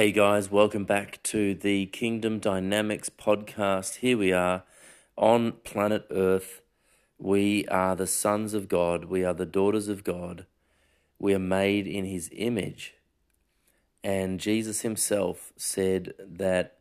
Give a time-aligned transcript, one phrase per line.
[0.00, 3.96] Hey guys, welcome back to the Kingdom Dynamics podcast.
[3.96, 4.62] Here we are
[5.14, 6.62] on planet Earth.
[7.18, 10.46] We are the sons of God, we are the daughters of God.
[11.18, 12.94] We are made in His image.
[14.02, 16.78] And Jesus Himself said that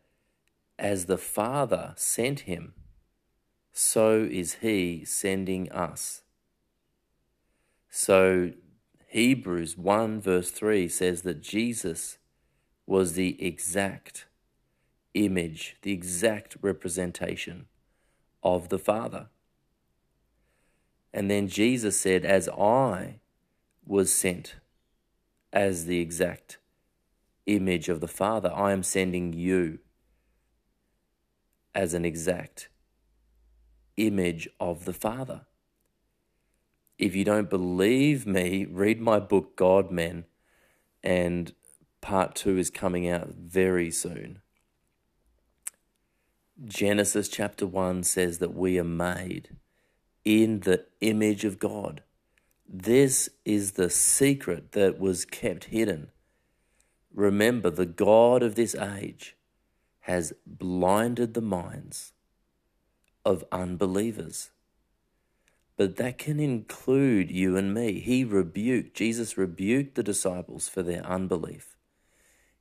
[0.77, 2.73] as the Father sent Him,
[3.73, 6.21] so is He sending us.
[7.89, 8.53] So
[9.07, 12.18] Hebrews 1 verse 3 says that Jesus
[12.89, 14.25] was the exact
[15.13, 17.67] image, the exact representation
[18.41, 19.27] of the Father.
[21.13, 23.19] And then Jesus said, As I
[23.85, 24.55] was sent
[25.53, 26.57] as the exact
[27.45, 29.77] image of the Father, I am sending you
[31.75, 32.69] as an exact
[33.97, 35.41] image of the Father.
[36.97, 40.25] If you don't believe me, read my book, God Men,
[41.03, 41.53] and
[42.02, 44.42] part two is coming out very soon.
[46.66, 49.56] Genesis chapter 1 says that we are made
[50.25, 52.03] in the image of God.
[52.67, 56.11] This is the secret that was kept hidden.
[57.14, 59.36] Remember, the God of this age
[60.02, 62.13] has blinded the minds
[63.25, 64.52] of unbelievers.
[65.78, 68.00] But that can include you and me.
[68.02, 71.78] He rebuked, Jesus rebuked the disciples for their unbelief.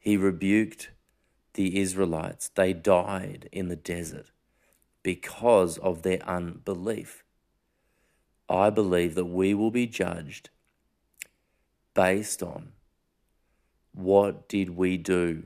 [0.08, 0.88] He rebuked
[1.52, 2.48] the Israelites.
[2.54, 4.30] They died in the desert
[5.02, 7.24] because of their unbelief.
[8.48, 10.48] I believe that we will be judged
[11.92, 12.72] based on
[13.92, 15.42] what did we do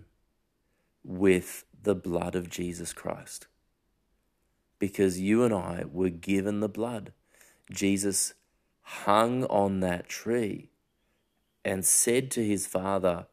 [1.03, 3.49] with the blood of Jesus Christ.
[4.79, 7.13] Because you and I were given the blood.
[7.69, 8.35] Jesus
[8.83, 10.71] hung on that tree
[11.65, 13.27] and said to his Father,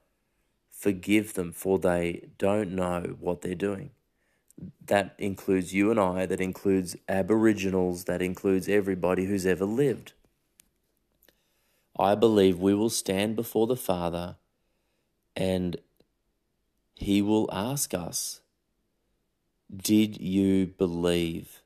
[0.80, 3.92] Forgive them, for they don't know what they're doing.
[4.86, 10.14] That includes you and I, that includes Aboriginals, that includes everybody who's ever lived.
[12.00, 14.38] I believe we will stand before the Father
[15.36, 15.76] and
[16.96, 18.40] He will ask us
[19.76, 21.62] Did you believe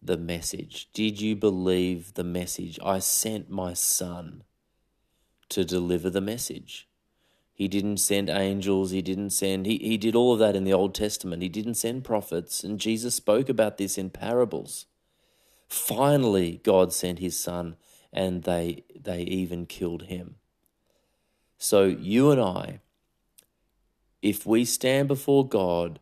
[0.00, 0.88] the message?
[0.92, 2.78] Did you believe the message?
[2.84, 4.44] I sent my Son
[5.48, 6.86] to deliver the message.
[7.54, 8.90] He didn't send angels.
[8.90, 11.40] He didn't send, he, he did all of that in the Old Testament.
[11.40, 12.64] He didn't send prophets.
[12.64, 14.86] And Jesus spoke about this in parables.
[15.68, 17.76] Finally, God sent his son
[18.12, 20.34] and they, they even killed him.
[21.56, 22.80] So, you and I,
[24.20, 26.00] if we stand before God,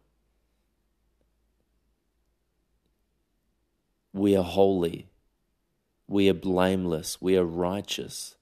[4.13, 5.09] we are holy,
[6.09, 8.37] we are blameless, we are righteous,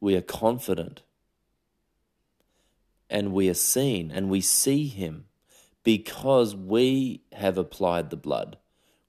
[0.00, 1.02] we are confident
[3.10, 5.26] and we are seen and we see him
[5.82, 8.58] because we have applied the blood.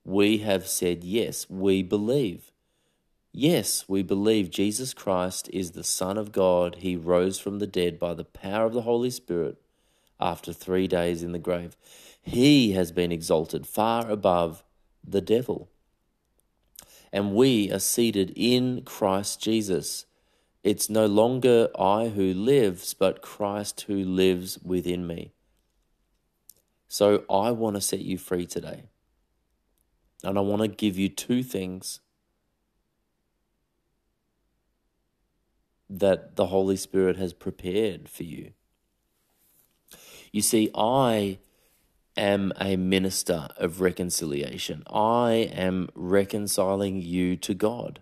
[0.04, 2.52] We have said, Yes, we believe.
[3.32, 6.78] Yes, we believe Jesus Christ is the Son of God.
[6.80, 9.62] He rose from the dead by the power of the Holy Spirit
[10.20, 11.78] after three days in the grave.
[12.22, 14.64] He has been exalted far above
[15.04, 15.70] the devil.
[17.14, 20.06] And we are seated in Christ Jesus
[20.64, 25.31] it's no longer I who lives, but Christ who lives within me.
[26.88, 28.84] So I want to set you free today.
[30.24, 32.02] And I want to give you two things
[35.90, 38.51] that the Holy Spirit has prepared for you.
[40.31, 41.39] You see, I
[42.18, 44.84] am a minister of reconciliation.
[44.88, 48.01] I am reconciling you to God,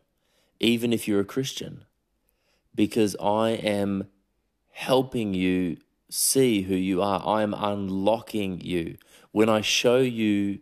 [0.60, 1.86] even if you're a Christian
[2.78, 4.08] because I am
[4.70, 5.78] helping you
[6.10, 7.22] see who you are.
[7.26, 8.98] I am unlocking you.
[9.34, 10.60] When I show you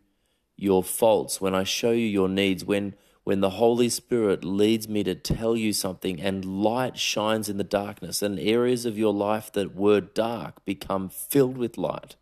[0.56, 2.96] your faults, when I show you your needs, when
[3.26, 7.64] when the Holy Spirit leads me to tell you something and light shines in the
[7.64, 12.16] darkness and areas of your life that were dark become filled with light.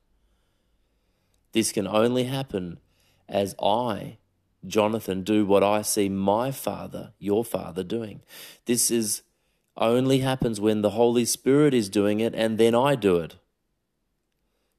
[1.52, 2.80] This can only happen
[3.28, 4.18] as I,
[4.66, 8.22] Jonathan, do what I see my father, your father, doing.
[8.66, 9.24] This is
[9.78, 13.36] only happens when the Holy Spirit is doing it and then I do it.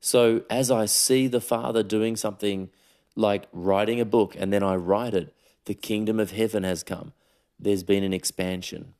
[0.00, 2.70] So as I see the Father doing something
[3.16, 7.12] like writing a book and then I write it, the kingdom of heaven has come.
[7.58, 8.94] There's been an expansion.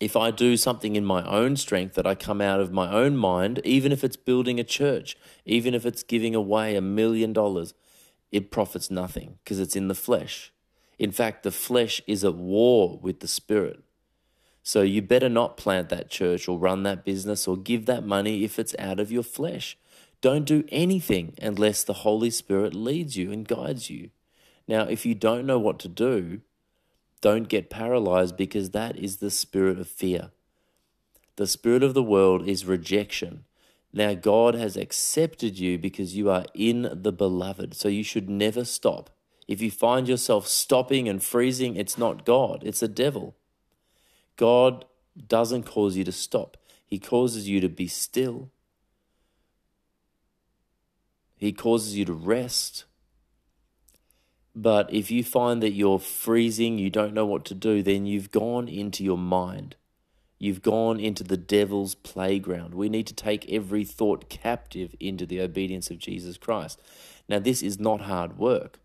[0.00, 3.16] If I do something in my own strength that I come out of my own
[3.16, 7.74] mind, even if it's building a church, even if it's giving away a million dollars,
[8.32, 10.52] it profits nothing because it's in the flesh.
[10.98, 13.83] In fact, the flesh is at war with the spirit.
[14.66, 18.44] So you better not plant that church or run that business or give that money
[18.44, 19.76] if it's out of your flesh.
[20.22, 24.08] Don't do anything unless the Holy Spirit leads you and guides you.
[24.66, 26.40] Now, if you don't know what to do,
[27.20, 30.30] don't get paralyzed because that is the spirit of fear.
[31.36, 33.44] The spirit of the world is rejection.
[33.92, 37.74] Now, God has accepted you because you are in the beloved.
[37.74, 39.10] So you should never stop.
[39.46, 43.36] If you find yourself stopping and freezing, it's not God, it's the devil.
[44.36, 44.84] God
[45.28, 48.50] doesn't cause you to stop, He causes you to be still.
[51.36, 52.84] He causes you to rest.
[54.54, 58.30] But if you find that you're freezing, you don't know what to do, then you've
[58.30, 59.76] gone into your mind.
[60.38, 62.74] You've gone into the devil's playground.
[62.74, 66.80] We need to take every thought captive into the obedience of Jesus Christ.
[67.28, 68.78] Now, this is not hard work.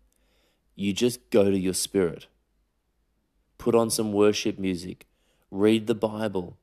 [0.74, 2.26] You just go to your spirit,
[3.58, 5.06] put on some worship music,
[5.50, 6.56] read the Bible,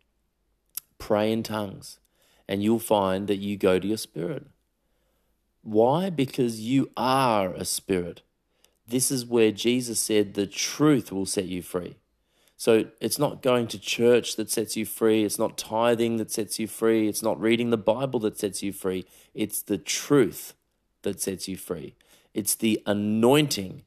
[0.98, 2.00] pray in tongues,
[2.48, 4.48] and you'll find that you go to your spirit.
[5.62, 6.10] Why?
[6.10, 8.22] Because you are a spirit.
[8.88, 11.98] This is where Jesus said the truth will set you free.
[12.56, 15.24] So it's not going to church that sets you free.
[15.24, 17.08] It's not tithing that sets you free.
[17.08, 19.06] It's not reading the Bible that sets you free.
[19.36, 20.56] It's the truth
[21.04, 21.96] that sets you free.
[22.34, 23.84] It's the anointing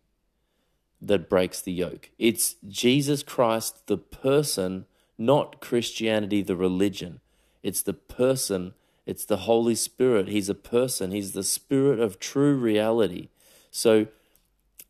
[1.03, 2.11] that breaks the yoke.
[2.19, 4.87] It's Jesus Christ, the person,
[5.21, 7.21] not Christianity, the religion.
[7.63, 8.73] It's the person,
[9.05, 10.29] it's the Holy Spirit.
[10.29, 13.29] He's a person, He's the Spirit of true reality.
[13.71, 14.07] So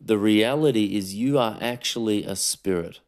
[0.01, 3.01] the reality is you are actually a spirit.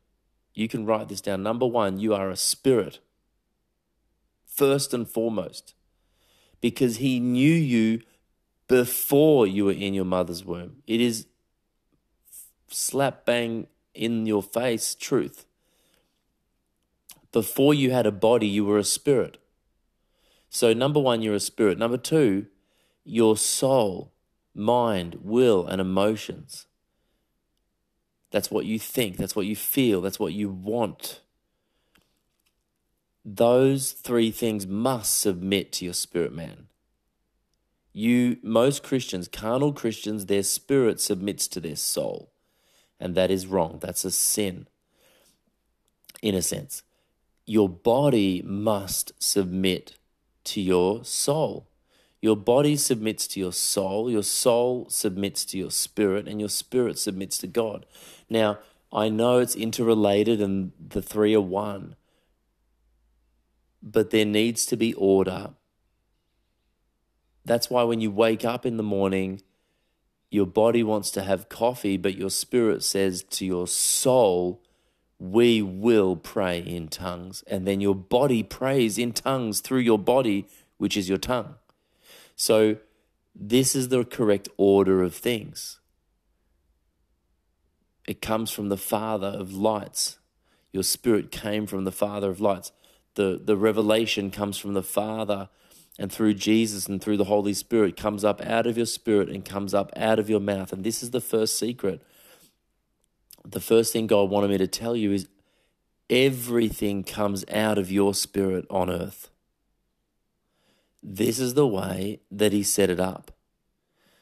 [0.53, 1.45] You can write this down.
[1.45, 2.99] Number one, you are a spirit,
[4.45, 5.75] first and foremost,
[6.61, 8.03] because He knew you
[8.67, 10.83] before you were in your mother's womb.
[10.89, 11.27] It is
[12.69, 15.47] slap bang in your face truth.
[17.33, 19.39] Before you had a body, you were a spirit.
[20.51, 21.79] So, number one, you're a spirit.
[21.79, 22.47] Number two,
[23.05, 24.13] your soul,
[24.55, 26.67] mind, will, and emotions
[28.33, 29.19] that's what you think.
[29.19, 30.01] That's what you feel.
[30.01, 31.21] That's what you want.
[33.25, 36.67] Those three things must submit to your spirit man.
[37.93, 42.33] You, most Christians, carnal Christians, their spirit submits to their soul.
[42.99, 43.79] And that is wrong.
[43.81, 44.67] That's a sin,
[46.23, 46.83] in a sense.
[47.47, 49.97] Your body must submit
[50.45, 51.69] to your soul.
[52.21, 56.99] Your body submits to your soul, your soul submits to your spirit, and your spirit
[56.99, 57.85] submits to God.
[58.31, 58.59] Now,
[58.93, 61.97] I know it's interrelated and the three are one,
[63.83, 65.51] but there needs to be order.
[67.45, 69.43] That's why when you wake up in the morning,
[70.31, 74.63] your body wants to have coffee, but your spirit says to your soul,
[75.23, 77.45] We will pray in tongues.
[77.47, 80.49] And then your body prays in tongues through your body,
[80.79, 81.55] which is your tongue.
[82.35, 82.79] So,
[83.33, 85.79] this is the correct order of things.
[88.09, 90.19] It comes from the Father of lights.
[90.73, 92.73] Your spirit came from the Father of lights.
[93.15, 95.51] The, the revelation comes from the Father
[96.01, 99.45] and through Jesus and through the Holy Spirit comes up out of your spirit and
[99.45, 100.73] comes up out of your mouth.
[100.73, 102.03] And this is the first secret.
[103.45, 105.29] The first thing God wanted me to tell you is
[106.09, 109.31] everything comes out of your spirit on earth.
[111.03, 113.33] This is the way that He set it up.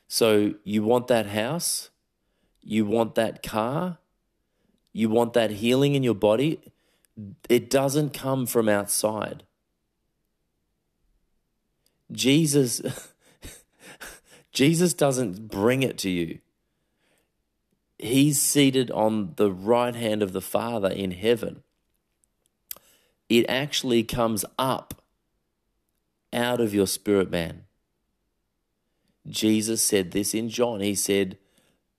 [0.08, 1.90] So you want that house,
[2.62, 3.98] you want that car,
[4.92, 6.60] you want that healing in your body.
[7.48, 9.44] It doesn't come from outside.
[12.10, 12.82] Jesus
[14.52, 16.40] Jesus doesn't bring it to you.
[18.02, 21.62] He's seated on the right hand of the Father in heaven.
[23.28, 25.02] It actually comes up
[26.32, 27.64] out of your spirit man.
[29.28, 30.80] Jesus said this in John.
[30.80, 31.36] He said,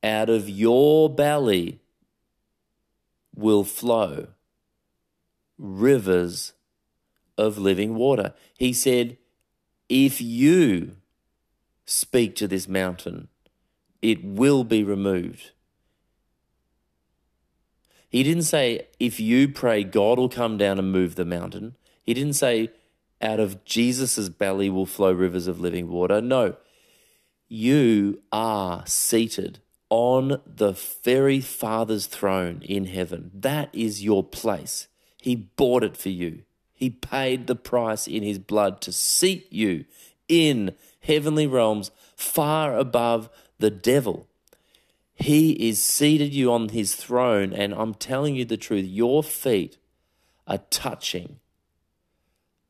[0.04, 1.82] Out of your belly
[3.36, 4.28] will flow
[5.58, 6.54] rivers
[7.38, 8.34] of living water.
[8.58, 9.18] He said,
[9.88, 10.96] If you
[11.86, 13.28] speak to this mountain,
[14.02, 15.52] it will be removed.
[18.12, 21.76] He didn't say, If you pray, God will come down and move the mountain.
[22.04, 22.70] He didn't say,
[23.22, 26.22] out of Jesus' belly will flow rivers of living water.
[26.22, 26.56] No,
[27.48, 30.72] you are seated on the
[31.04, 33.30] very Father's throne in heaven.
[33.34, 34.88] That is your place.
[35.22, 36.44] He bought it for you.
[36.74, 39.86] He paid the price in his blood to seat you
[40.28, 44.28] in heavenly realms far above the devil.
[45.22, 49.78] He is seated you on his throne, and I'm telling you the truth, your feet
[50.48, 51.40] are touching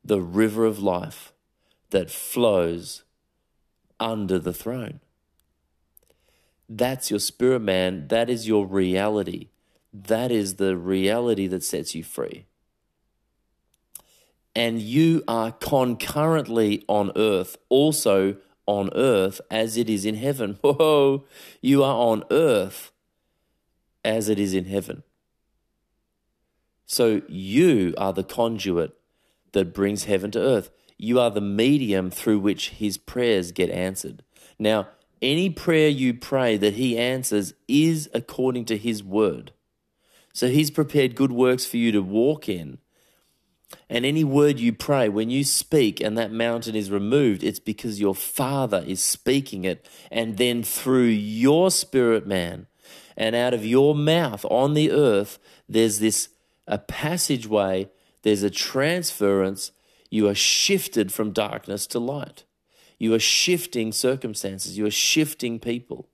[0.04, 1.32] the river of life
[1.92, 3.04] that flows
[4.00, 5.00] under the throne.
[6.68, 8.08] That's your spirit, man.
[8.10, 9.50] That is your reality.
[9.94, 12.46] That is the reality that sets you free.
[14.54, 20.58] And you are concurrently on earth, also on earth as it is in heaven.
[20.62, 21.26] Whoa,
[21.62, 22.92] you are on earth
[24.04, 25.04] as it is in heaven.
[26.86, 28.94] So you are the conduit
[29.54, 30.70] that brings heaven to earth.
[30.98, 34.24] You are the medium through which his prayers get answered.
[34.60, 34.90] Now,
[35.22, 39.54] any prayer you pray that he answers is according to his word.
[40.34, 42.80] So he's prepared good works for you to walk in.
[43.90, 48.00] And any word you pray, when you speak and that mountain is removed, it's because
[48.00, 49.88] your Father is speaking it.
[50.10, 52.68] And then through your spirit, man,
[53.18, 56.30] and out of your mouth on the earth, there's this
[56.68, 57.90] a passageway,
[58.22, 59.72] there's a transference.
[60.10, 62.44] You are shifted from darkness to light.
[62.98, 66.08] You are shifting circumstances, you are shifting people.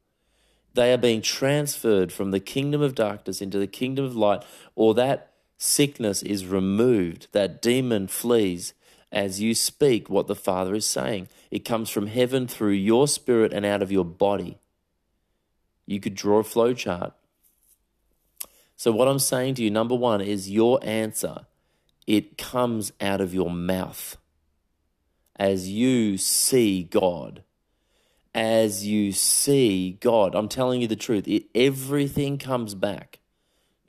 [0.73, 4.43] They are being transferred from the kingdom of darkness into the kingdom of light,
[4.75, 8.73] or that sickness is removed, that demon flees
[9.11, 11.27] as you speak what the Father is saying.
[11.49, 14.59] It comes from heaven through your spirit and out of your body.
[15.85, 17.13] You could draw a flow chart.
[18.75, 21.47] So, what I'm saying to you, number one, is your answer.
[22.05, 24.17] It comes out of your mouth
[25.35, 27.43] as you see God.
[28.35, 30.35] As you see God.
[30.35, 31.27] I'm telling you the truth.
[31.27, 33.19] It, everything comes back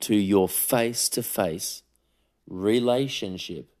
[0.01, 1.83] to your face to face
[2.47, 3.73] relationship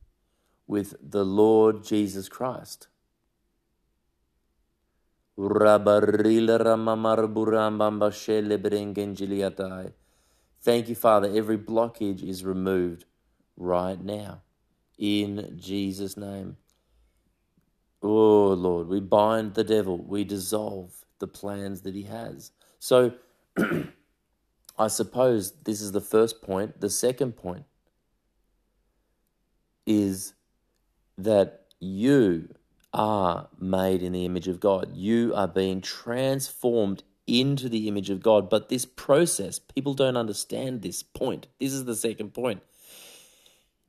[0.67, 2.87] with the Lord Jesus Christ.
[10.61, 11.31] Thank you, Father.
[11.33, 13.05] Every blockage is removed
[13.55, 14.41] right now
[14.97, 16.57] in Jesus' name.
[18.01, 22.51] Oh, Lord, we bind the devil, we dissolve the plans that he has.
[22.79, 23.13] So,
[24.79, 26.79] I suppose this is the first point.
[26.79, 27.65] The second point
[29.85, 30.33] is
[31.17, 32.55] that you
[32.93, 34.95] are made in the image of God.
[34.95, 38.49] You are being transformed into the image of God.
[38.49, 41.47] But this process, people don't understand this point.
[41.59, 42.63] This is the second point.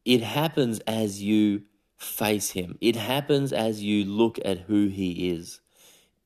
[0.05, 1.63] It happens as you
[1.97, 5.61] face Him, it happens as you look at who He is.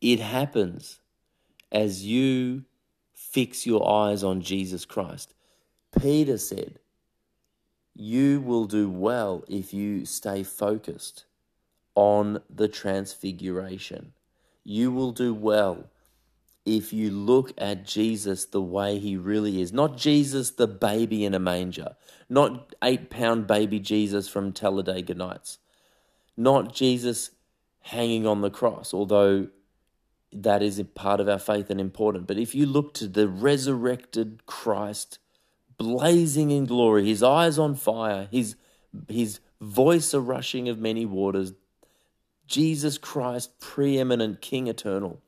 [0.00, 1.00] It happens
[1.72, 2.64] as you
[3.34, 5.34] fix your eyes on Jesus Christ.
[6.00, 6.78] Peter said,
[7.92, 11.24] You will do well if you stay focused
[11.96, 14.12] on the transfiguration.
[14.62, 15.90] You will do well
[16.64, 19.72] if you look at Jesus the way he really is.
[19.72, 21.96] Not Jesus, the baby in a manger,
[22.28, 25.58] not eight pound baby Jesus from Talladega Nights,
[26.36, 27.32] not Jesus
[27.80, 29.48] hanging on the cross, although
[30.34, 32.26] that is a part of our faith and important.
[32.26, 35.18] But if you look to the resurrected Christ,
[35.78, 38.56] blazing in glory, his eyes on fire, his,
[39.08, 41.52] his voice a rushing of many waters,
[42.48, 45.22] Jesus Christ, preeminent King eternal,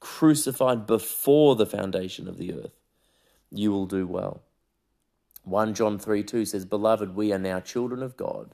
[0.00, 2.72] crucified before the foundation of the earth,
[3.50, 4.42] you will do well.
[5.44, 8.52] 1 John 3 2 says, Beloved, we are now children of God,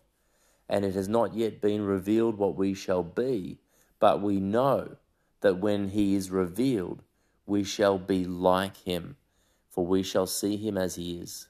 [0.69, 3.61] and it has not yet been revealed what we shall be,
[3.99, 4.97] but we know
[5.43, 7.03] that when he is revealed,
[7.47, 9.17] we shall be like him,
[9.69, 11.49] for we shall see him as he is.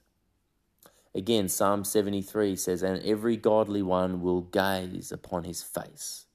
[1.15, 6.25] Again, Psalm 73 says, And every godly one will gaze upon his face.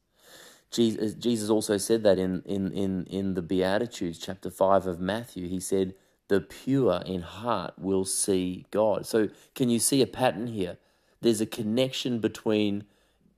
[0.71, 5.49] Jesus also said that in, in, in, in the Beatitudes, chapter 5 of Matthew.
[5.49, 5.95] He said,
[6.29, 9.07] The pure in heart will see God.
[9.07, 10.77] So, can you see a pattern here?
[11.21, 12.85] There's a connection between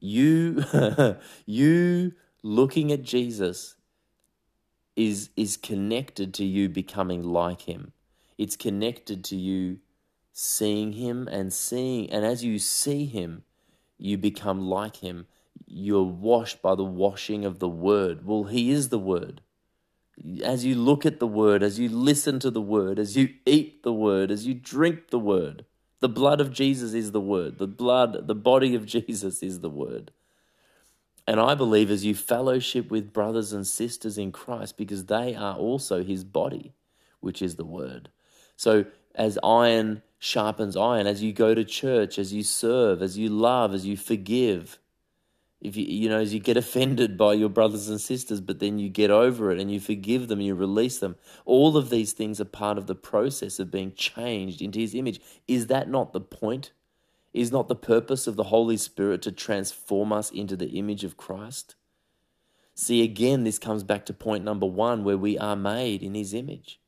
[0.00, 0.64] you,
[1.46, 2.12] you
[2.42, 3.76] looking at Jesus
[5.00, 7.92] is is connected to you becoming like him.
[8.36, 9.78] It's connected to you
[10.32, 13.44] seeing him and seeing and as you see him,
[13.98, 15.26] you become like him.
[15.66, 18.26] You're washed by the washing of the word.
[18.26, 19.40] Well, he is the word.
[20.44, 23.82] As you look at the word, as you listen to the word, as you eat
[23.82, 25.64] the word, as you drink the word,
[26.00, 27.56] the blood of Jesus is the word.
[27.56, 30.12] The blood, the body of Jesus is the word.
[31.30, 35.54] And I believe as you fellowship with brothers and sisters in Christ, because they are
[35.54, 36.74] also his body,
[37.20, 38.08] which is the word.
[38.56, 43.28] So as iron sharpens iron, as you go to church, as you serve, as you
[43.28, 44.80] love, as you forgive,
[45.60, 48.78] if you you know as you get offended by your brothers and sisters but then
[48.78, 52.40] you get over it and you forgive them you release them all of these things
[52.40, 56.20] are part of the process of being changed into his image is that not the
[56.20, 56.72] point
[57.32, 61.16] is not the purpose of the holy spirit to transform us into the image of
[61.16, 61.74] christ?
[62.74, 66.34] See again this comes back to point number 1 where we are made in his
[66.34, 66.80] image.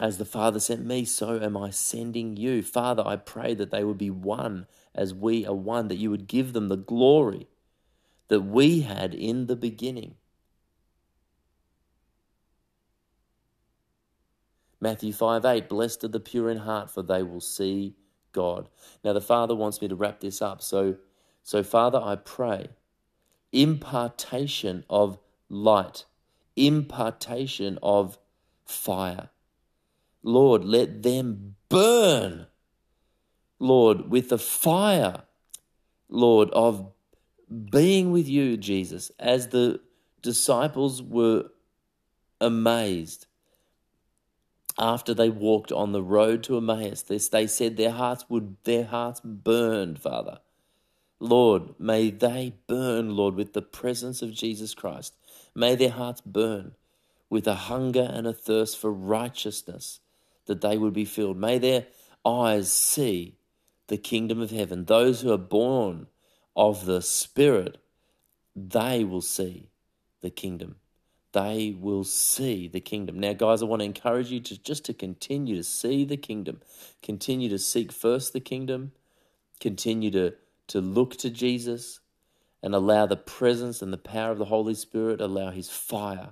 [0.00, 2.62] As the father sent me so am i sending you.
[2.62, 6.26] Father i pray that they would be one as we are one, that you would
[6.26, 7.48] give them the glory
[8.28, 10.14] that we had in the beginning.
[14.80, 17.94] Matthew 5 8, blessed are the pure in heart, for they will see
[18.36, 18.68] God.
[19.02, 20.62] Now, the Father wants me to wrap this up.
[20.62, 20.96] So,
[21.42, 22.68] so Father, I pray
[23.52, 26.04] impartation of light,
[26.54, 28.18] impartation of
[28.64, 29.30] fire.
[30.22, 32.46] Lord, let them burn
[33.58, 35.22] Lord, with the fire,
[36.08, 36.92] Lord, of
[37.70, 39.80] being with you, Jesus, as the
[40.22, 41.46] disciples were
[42.40, 43.26] amazed
[44.78, 47.02] after they walked on the road to Emmaus.
[47.02, 50.38] This, they said their hearts would, their hearts burned, Father.
[51.18, 55.14] Lord, may they burn, Lord, with the presence of Jesus Christ.
[55.54, 56.72] May their hearts burn
[57.30, 60.00] with a hunger and a thirst for righteousness,
[60.46, 61.36] that they would be filled.
[61.38, 61.86] May their
[62.24, 63.36] eyes see
[63.88, 64.84] the kingdom of heaven.
[64.84, 66.06] Those who are born
[66.54, 67.78] of the Spirit,
[68.54, 69.70] they will see
[70.20, 70.76] the kingdom.
[71.36, 73.20] They will see the kingdom.
[73.20, 76.62] Now, guys, I want to encourage you to just to continue to see the kingdom,
[77.02, 78.92] continue to seek first the kingdom,
[79.60, 80.32] continue to,
[80.68, 82.00] to look to Jesus,
[82.62, 86.30] and allow the presence and the power of the Holy Spirit, allow His fire,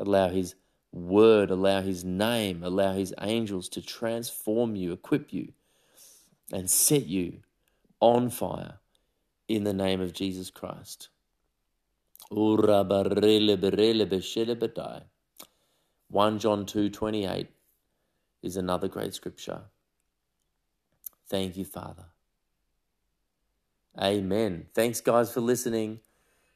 [0.00, 0.54] allow His
[0.92, 5.52] word, allow His name, allow His angels to transform you, equip you
[6.50, 7.40] and set you
[8.00, 8.78] on fire
[9.46, 11.10] in the name of Jesus Christ.
[12.30, 12.58] 1
[16.38, 17.48] John 2:28
[18.42, 19.62] is another great scripture.
[21.28, 22.06] Thank you, Father.
[24.00, 24.66] Amen.
[24.74, 26.00] Thanks, guys, for listening.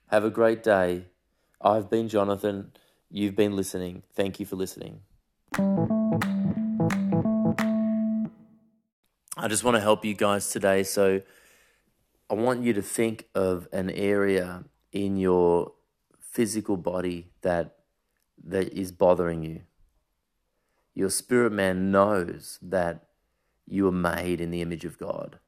[0.08, 1.06] Have a great day.
[1.60, 2.72] I've been Jonathan.
[3.10, 4.02] You've been listening.
[4.14, 5.00] Thank you for listening.
[9.36, 10.82] I just want to help you guys today.
[10.82, 11.22] So
[12.30, 15.72] I want you to think of an area in your
[16.20, 17.76] physical body that
[18.44, 19.62] that is bothering you.
[20.94, 23.06] Your spirit man knows that
[23.66, 25.38] you are made in the image of God.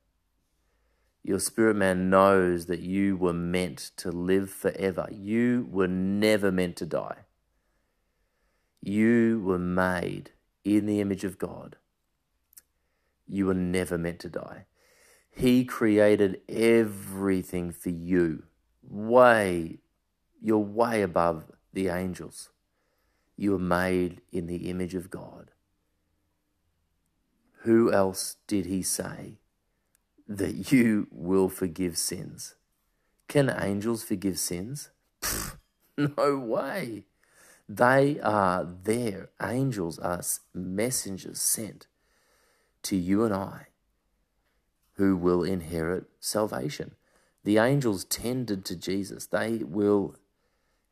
[1.22, 5.08] Your spirit man knows that you were meant to live forever.
[5.10, 7.24] You were never meant to die.
[8.82, 10.30] You were made
[10.64, 11.76] in the image of God.
[13.26, 14.66] You were never meant to die.
[15.30, 18.44] He created everything for you.
[18.88, 19.78] Way,
[20.40, 22.50] you're way above the angels.
[23.36, 25.50] You are made in the image of God.
[27.62, 29.38] Who else did he say
[30.28, 32.56] that you will forgive sins?
[33.26, 34.90] Can angels forgive sins?
[35.22, 35.56] Pfft,
[35.96, 37.04] no way.
[37.68, 39.30] They are there.
[39.42, 40.20] Angels are
[40.52, 41.86] messengers sent
[42.82, 43.68] to you and I
[44.96, 46.94] who will inherit salvation.
[47.44, 50.16] The angels tended to Jesus, they will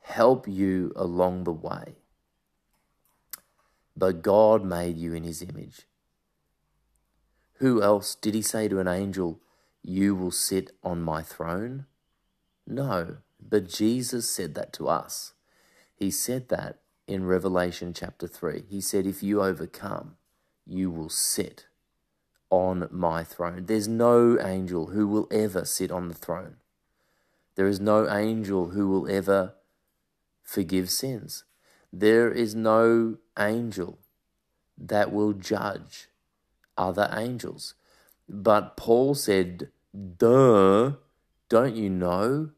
[0.00, 1.96] help you along the way.
[3.96, 5.86] But God made you in his image.
[7.54, 9.40] Who else did he say to an angel,
[9.82, 11.86] You will sit on my throne?
[12.66, 15.32] No, but Jesus said that to us.
[15.94, 18.64] He said that in Revelation chapter 3.
[18.68, 20.16] He said, If you overcome,
[20.66, 21.66] you will sit
[22.52, 23.64] on my throne.
[23.64, 26.56] There's no angel who will ever sit on the throne.
[27.54, 29.54] There is no angel who will ever
[30.42, 31.44] forgive sins.
[31.90, 34.00] There is no angel
[34.76, 36.08] that will judge
[36.76, 37.74] other angels.
[38.28, 39.70] But Paul said,
[40.18, 40.92] Duh,
[41.48, 42.50] don't you know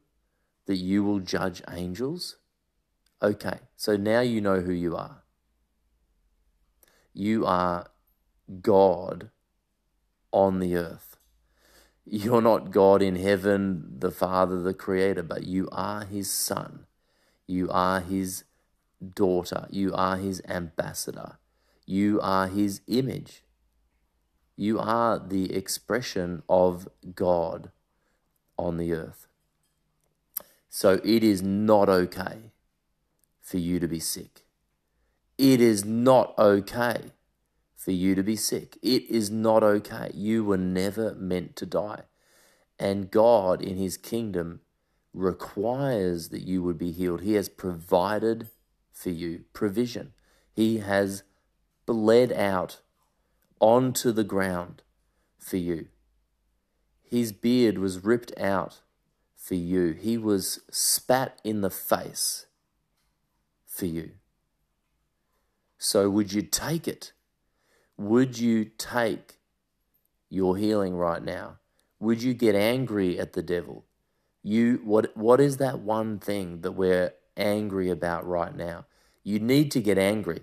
[0.65, 2.35] that you will judge angels?
[3.23, 5.23] Okay, so now you know who you are.
[7.13, 7.87] You are
[8.61, 9.29] God
[10.35, 11.15] on the earth.
[12.05, 16.85] You're not God in heaven, the Father, the Creator, but you are His Son.
[17.47, 18.43] You are His
[19.15, 19.65] daughter.
[19.71, 21.37] You are His ambassador.
[21.85, 23.43] You are His image.
[24.57, 27.71] You are the expression of God
[28.57, 29.27] on the earth.
[30.69, 32.51] So it is not okay
[33.41, 34.43] for you to be sick.
[35.37, 37.11] It is not okay
[37.85, 38.79] for you to be sick.
[38.81, 40.09] It is not okay.
[40.15, 42.01] You were never meant to die.
[42.79, 44.61] And God, in His kingdom,
[45.13, 47.21] requires that you would be healed.
[47.21, 48.49] He has provided
[48.91, 50.13] for you provision.
[50.51, 51.21] He has
[51.85, 52.79] bled out
[53.59, 54.81] onto the ground
[55.37, 55.89] for you.
[57.03, 58.81] His beard was ripped out
[59.35, 59.91] for you.
[59.91, 62.47] He was spat in the face
[63.67, 64.13] for you.
[65.77, 67.11] So, would you take it?
[67.97, 69.39] Would you take
[70.29, 71.57] your healing right now?
[71.99, 73.85] Would you get angry at the devil?
[74.43, 78.85] You what what is that one thing that we're angry about right now?
[79.23, 80.41] You need to get angry.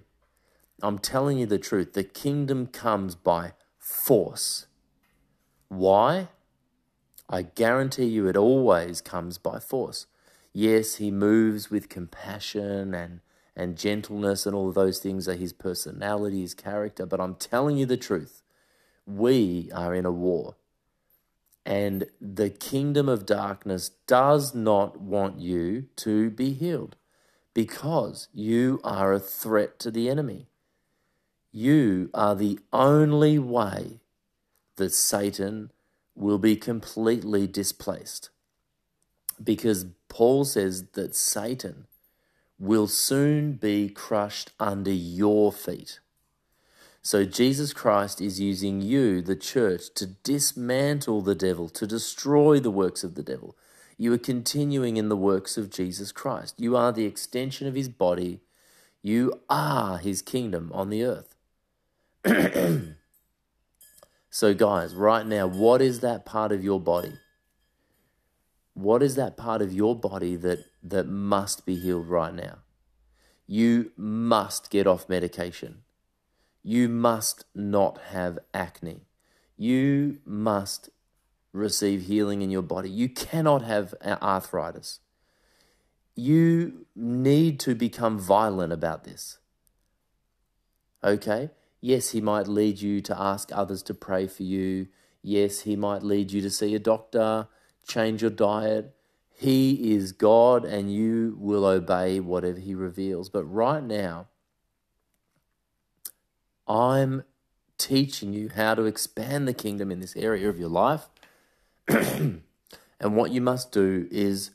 [0.83, 1.93] I'm telling you the truth.
[1.93, 4.67] The kingdom comes by force.
[5.69, 6.29] Why?
[7.29, 10.07] I guarantee you it always comes by force.
[10.53, 13.21] Yes, he moves with compassion and,
[13.55, 17.07] and gentleness, and all of those things are his personality, his character.
[17.07, 18.43] But I'm telling you the truth.
[19.07, 20.57] We are in a war.
[21.65, 26.97] And the kingdom of darkness does not want you to be healed
[27.55, 30.49] because you are a threat to the enemy.
[31.53, 34.01] You are the only way
[34.77, 35.71] that Satan
[36.15, 38.31] will be completely displaced.
[39.43, 41.87] Because Paul says that Satan
[42.59, 46.01] will soon be crushed under your feet.
[47.03, 52.71] So Jesus Christ is using you, the church, to dismantle the devil, to destroy the
[52.71, 53.57] works of the devil.
[53.99, 56.55] You are continuing in the works of Jesus Christ.
[56.59, 58.41] You are the extension of his body.
[59.03, 61.35] You are his kingdom on the earth.
[64.35, 67.19] So, guys, right now, what is that part of your body?
[68.73, 72.59] What is that part of your body that, that must be healed right now?
[73.47, 75.83] You must get off medication.
[76.63, 79.07] You must not have acne.
[79.57, 80.91] You must
[81.53, 82.89] receive healing in your body.
[82.89, 85.01] You cannot have arthritis.
[86.15, 89.39] You need to become violent about this.
[91.05, 91.51] Okay?
[91.81, 94.89] Yes, he might lead you to ask others to pray for you.
[95.23, 97.49] Yes, he might lead you to see a doctor,
[97.87, 98.95] change your diet.
[99.43, 103.29] He is God and you will obey whatever he reveals.
[103.29, 104.29] But right now,
[106.69, 107.25] I'm
[107.77, 111.09] teaching you how to expand the kingdom in this area of your life.
[111.89, 112.43] and
[113.01, 114.53] what you must do is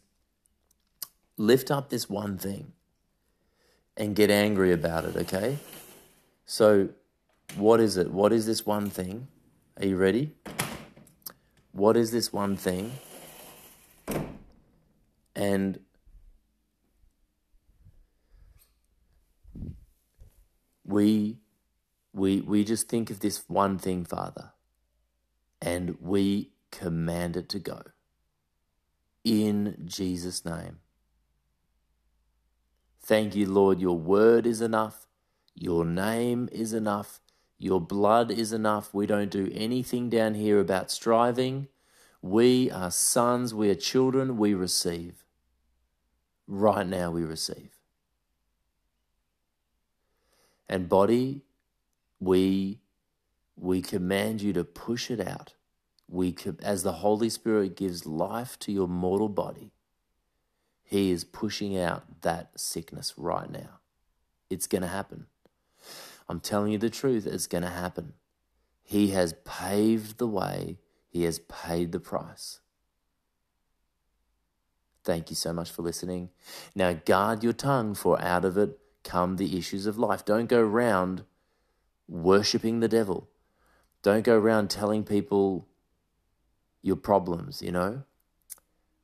[1.35, 2.71] lift up this one thing
[3.97, 5.57] and get angry about it, okay?
[6.45, 6.87] So
[7.57, 8.09] what is it?
[8.09, 9.27] What is this one thing?
[9.75, 10.31] Are you ready?
[11.73, 12.93] What is this one thing?
[15.37, 15.79] And
[20.83, 21.37] we
[22.11, 24.53] we we just think of this one thing, Father,
[25.61, 27.83] and we command it to go.
[29.23, 30.79] In Jesus' name.
[33.03, 33.79] Thank you, Lord.
[33.79, 35.05] Your word is enough.
[35.53, 37.21] Your name is enough.
[37.59, 38.91] Your blood is enough.
[38.91, 41.67] We don't do anything down here about striving.
[42.23, 45.26] We are sons, we are children, we receive.
[46.47, 47.71] Right now, we receive.
[50.69, 51.43] And body,
[52.19, 52.79] we,
[53.55, 55.53] we command you to push it out.
[56.09, 59.71] We, as the Holy Spirit gives life to your mortal body,
[60.83, 63.79] He is pushing out that sickness right now.
[64.49, 65.27] It's going to happen.
[66.29, 68.13] I'm telling you the truth, it's going to happen.
[68.83, 70.77] He has paved the way,
[71.09, 72.59] He has paid the price.
[75.07, 76.31] Thank you so much for listening.
[76.75, 80.25] Now, guard your tongue, for out of it come the issues of life.
[80.25, 81.23] Don't go around
[82.09, 83.29] worshipping the devil.
[84.01, 85.65] Don't go around telling people
[86.81, 88.03] your problems, you know?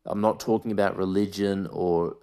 [0.06, 2.18] I'm not talking about religion or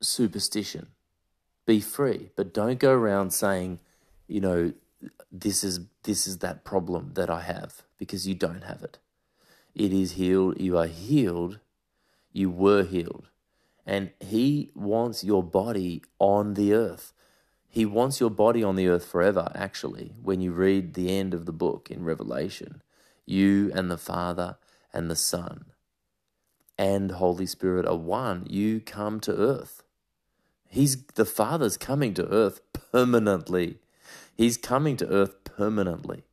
[0.00, 0.86] superstition.
[1.66, 3.78] Be free, but don't go around saying,
[4.26, 4.72] you know,
[5.30, 8.98] this is this is that problem that I have because you don't have it.
[9.74, 10.60] It is healed.
[10.60, 11.60] You are healed.
[12.32, 13.28] You were healed.
[13.86, 17.12] And he wants your body on the earth.
[17.68, 21.46] He wants your body on the earth forever, actually, when you read the end of
[21.46, 22.82] the book in Revelation.
[23.24, 24.58] You and the Father
[24.92, 25.64] and the Son
[26.78, 28.46] and Holy Spirit are one.
[28.48, 29.82] You come to earth.
[30.68, 33.78] He's the Father's coming to earth permanently.
[34.42, 36.24] He's coming to earth permanently.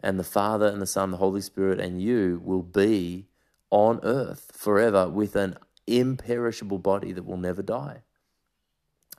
[0.00, 3.26] and the Father and the Son, the Holy Spirit, and you will be
[3.70, 5.56] on earth forever with an
[5.88, 8.02] imperishable body that will never die.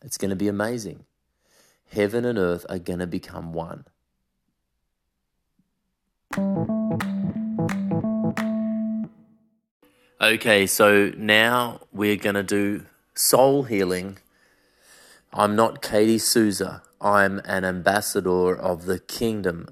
[0.04, 1.06] It's going to be amazing.
[1.92, 3.86] Heaven and earth are going to become one.
[10.22, 14.20] Okay, so now we're going to do soul healing.
[15.34, 16.84] I'm not Katie Souza.
[17.02, 19.68] I'm an ambassador of the kingdom,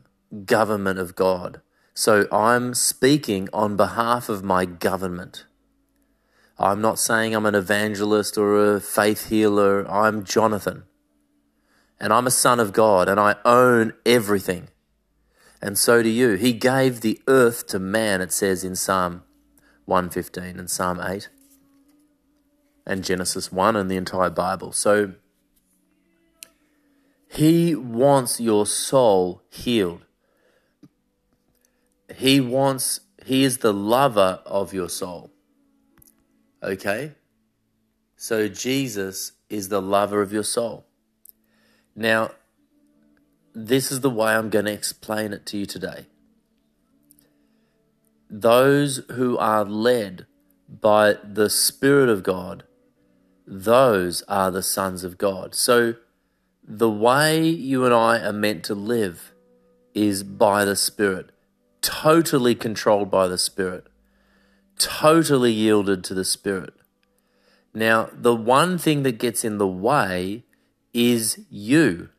[0.45, 1.61] government of God.
[1.93, 5.45] So I'm speaking on behalf of my government.
[6.57, 9.89] I'm not saying I'm an evangelist or a faith healer.
[9.89, 10.83] I'm Jonathan.
[11.99, 14.69] And I'm a son of God and I own everything.
[15.61, 16.33] And so do you.
[16.33, 19.23] He gave the earth to man, it says in Psalm
[19.85, 21.29] 115 and Psalm 8
[22.85, 24.71] and Genesis 1 and the entire Bible.
[24.71, 25.13] So
[27.33, 30.05] he wants your soul healed.
[32.15, 35.31] He wants, he is the lover of your soul.
[36.61, 37.13] Okay?
[38.15, 40.85] So Jesus is the lover of your soul.
[41.95, 42.31] Now,
[43.53, 46.07] this is the way I'm going to explain it to you today
[48.29, 50.25] those who are led
[50.67, 52.63] by the Spirit of God,
[53.45, 55.53] those are the sons of God.
[55.53, 55.93] So
[56.65, 59.33] the way you and I are meant to live
[59.93, 61.31] is by the Spirit,
[61.81, 63.87] totally controlled by the Spirit,
[64.77, 66.73] totally yielded to the Spirit.
[67.73, 70.43] Now, the one thing that gets in the way
[70.93, 72.09] is you.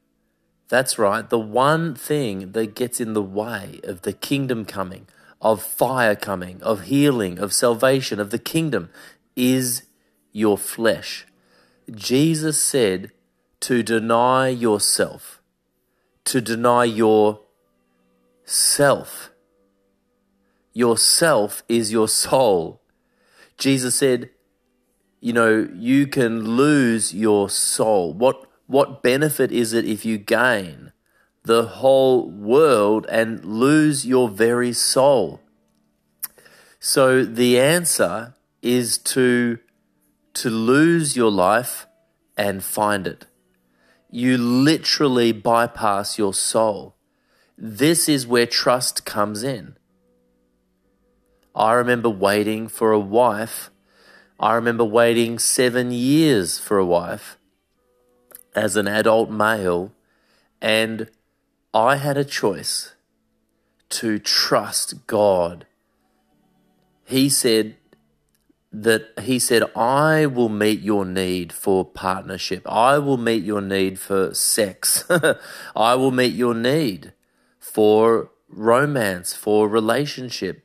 [0.69, 5.07] That's right, the one thing that gets in the way of the kingdom coming,
[5.41, 8.91] of fire coming, of healing, of salvation, of the kingdom
[9.37, 9.85] is
[10.33, 11.27] your flesh.
[11.91, 13.13] Jesus said
[13.65, 15.41] to deny yourself,
[16.27, 17.41] to deny your
[18.45, 19.31] self.
[20.75, 22.83] Yourself is your soul.
[23.57, 24.29] Jesus said,
[25.21, 28.13] you know, you can lose your soul.
[28.13, 30.93] What, what benefit is it if you gain
[31.45, 35.41] the whole world and lose your very soul.
[36.81, 39.59] So the answer is to
[40.35, 41.87] to lose your life
[42.37, 43.25] and find it.
[44.17, 46.95] You literally bypass your soul.
[47.59, 49.77] This is where trust comes in.
[51.53, 53.73] I remember waiting for a wife.
[54.39, 57.39] I remember waiting seven years for a wife
[58.55, 59.91] as an adult male,
[60.63, 61.11] and
[61.75, 62.95] I had a choice
[63.89, 65.67] to trust God.
[67.03, 67.75] He said
[68.75, 72.69] that He said, I will meet your need for partnership.
[72.69, 75.05] I will meet your need for sex.
[75.77, 77.13] I will meet your need
[77.61, 80.65] for romance, for relationship.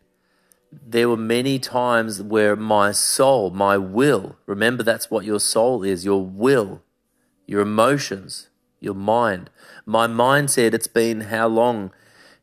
[0.72, 6.06] There were many times where my soul, my will, remember that's what your soul is
[6.06, 6.82] your will,
[7.46, 9.50] your emotions, your mind.
[9.86, 11.92] My mind said, It's been how long?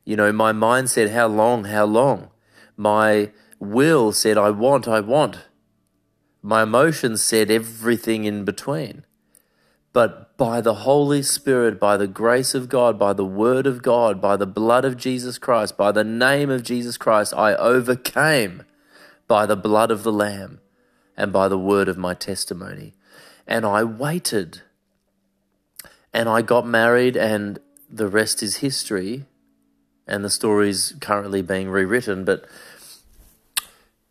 [0.05, 1.65] You know, my mind said, How long?
[1.65, 2.29] How long?
[2.75, 5.46] My will said, I want, I want.
[6.41, 9.05] My emotions said everything in between.
[9.93, 14.21] But by the Holy Spirit, by the grace of God, by the Word of God,
[14.21, 18.63] by the blood of Jesus Christ, by the name of Jesus Christ, I overcame
[19.27, 20.59] by the blood of the Lamb
[21.17, 22.93] and by the word of my testimony.
[23.47, 24.61] And I waited
[26.13, 29.25] and I got married, and the rest is history.
[30.07, 32.23] And the story's currently being rewritten.
[32.23, 32.45] But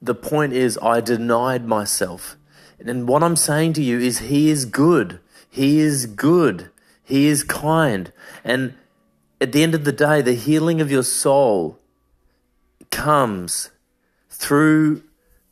[0.00, 2.36] the point is, I denied myself.
[2.78, 5.20] And what I'm saying to you is, He is good.
[5.48, 6.70] He is good.
[7.02, 8.12] He is kind.
[8.44, 8.74] And
[9.40, 11.78] at the end of the day, the healing of your soul
[12.90, 13.70] comes
[14.28, 15.02] through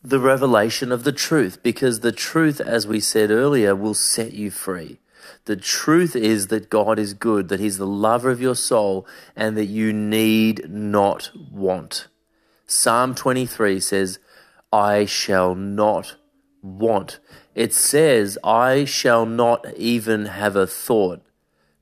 [0.03, 4.51] the revelation of the truth because the truth, as we said earlier, will set you
[4.51, 4.99] free.
[5.47, 9.57] The truth is that God is good, that He's the lover of your soul, and
[9.57, 12.09] that you need not want.
[12.67, 14.19] Psalm 23 says,
[14.75, 16.17] I shall not
[16.61, 17.21] want.
[17.55, 21.23] It says, I shall not even have a thought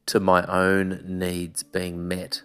[0.04, 2.42] to my own needs being met.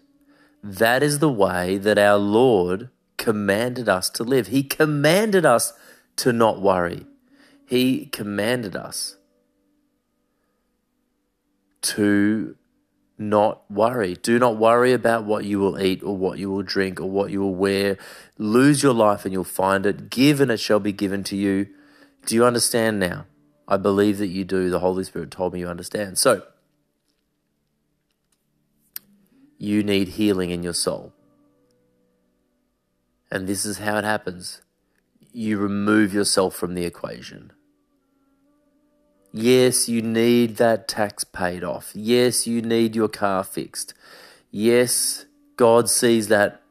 [0.64, 4.48] That is the way that our Lord commanded us to live.
[4.48, 5.74] He commanded us
[6.16, 7.06] to not worry.
[7.66, 9.18] He commanded us
[11.82, 12.56] to
[13.18, 14.16] not worry.
[14.16, 17.32] Do not worry about what you will eat or what you will drink or what
[17.32, 17.98] you will wear.
[18.38, 20.10] Lose your life and you'll find it.
[20.10, 21.68] Give and it shall be given to you.
[22.26, 23.26] Do you understand now?
[23.68, 24.70] I believe that you do.
[24.70, 26.18] The Holy Spirit told me you understand.
[26.18, 26.44] So,
[29.58, 31.14] you need healing in your soul.
[33.32, 34.62] And this is how it happens
[35.34, 37.52] you remove yourself from the equation.
[39.38, 41.92] Yes, you need that tax paid off.
[41.94, 43.94] Yes, you need your car fixed.
[44.50, 45.26] Yes,
[45.58, 46.64] God sees that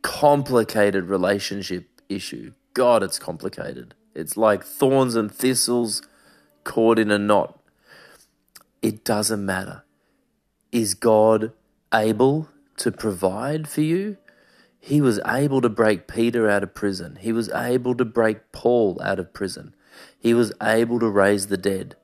[0.00, 2.54] complicated relationship issue.
[2.72, 3.94] God, it's complicated.
[4.14, 6.00] It's like thorns and thistles
[6.64, 7.60] caught in a knot.
[8.80, 9.84] It doesn't matter.
[10.72, 11.52] Is God
[11.92, 14.16] able to provide for you?
[14.80, 17.18] He was able to break Peter out of prison.
[17.20, 19.74] He was able to break Paul out of prison.
[20.22, 21.96] He was able to raise the dead.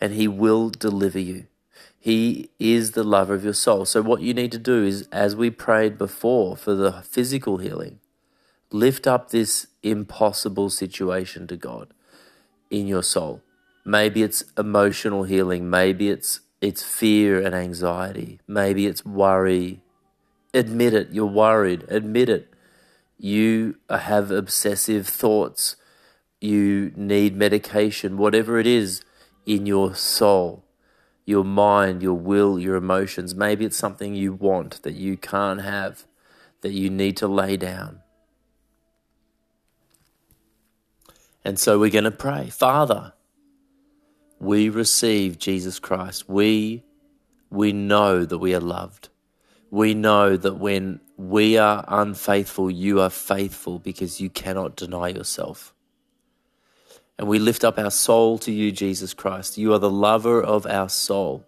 [0.00, 1.46] And He will deliver you.
[1.98, 3.84] He is the lover of your soul.
[3.84, 7.98] So, what you need to do is, as we prayed before for the physical healing,
[8.70, 11.92] lift up this impossible situation to God
[12.70, 13.42] in your soul.
[13.84, 15.68] Maybe it's emotional healing.
[15.68, 18.38] Maybe it's it's fear and anxiety.
[18.46, 19.82] Maybe it's worry.
[20.54, 21.08] Admit it.
[21.10, 21.86] You're worried.
[21.88, 22.54] Admit it.
[23.18, 25.74] You have obsessive thoughts.
[26.40, 28.16] You need medication.
[28.16, 29.02] Whatever it is
[29.46, 30.64] in your soul,
[31.24, 33.34] your mind, your will, your emotions.
[33.34, 36.04] Maybe it's something you want that you can't have,
[36.60, 38.00] that you need to lay down.
[41.44, 43.12] And so we're going to pray Father,
[44.38, 46.28] we receive Jesus Christ.
[46.28, 46.84] We,
[47.50, 49.08] we know that we are loved.
[49.70, 55.72] We know that when we are unfaithful, you are faithful because you cannot deny yourself.
[57.18, 59.56] And we lift up our soul to you, Jesus Christ.
[59.56, 61.46] You are the lover of our soul.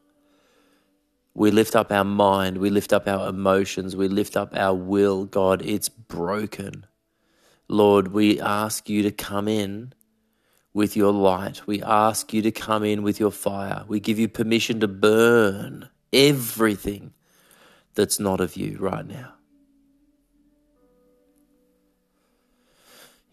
[1.35, 2.59] We lift up our mind.
[2.59, 3.95] We lift up our emotions.
[3.95, 5.25] We lift up our will.
[5.25, 6.87] God, it's broken.
[7.69, 9.93] Lord, we ask you to come in
[10.73, 11.67] with your light.
[11.67, 13.85] We ask you to come in with your fire.
[13.87, 17.13] We give you permission to burn everything
[17.95, 19.35] that's not of you right now.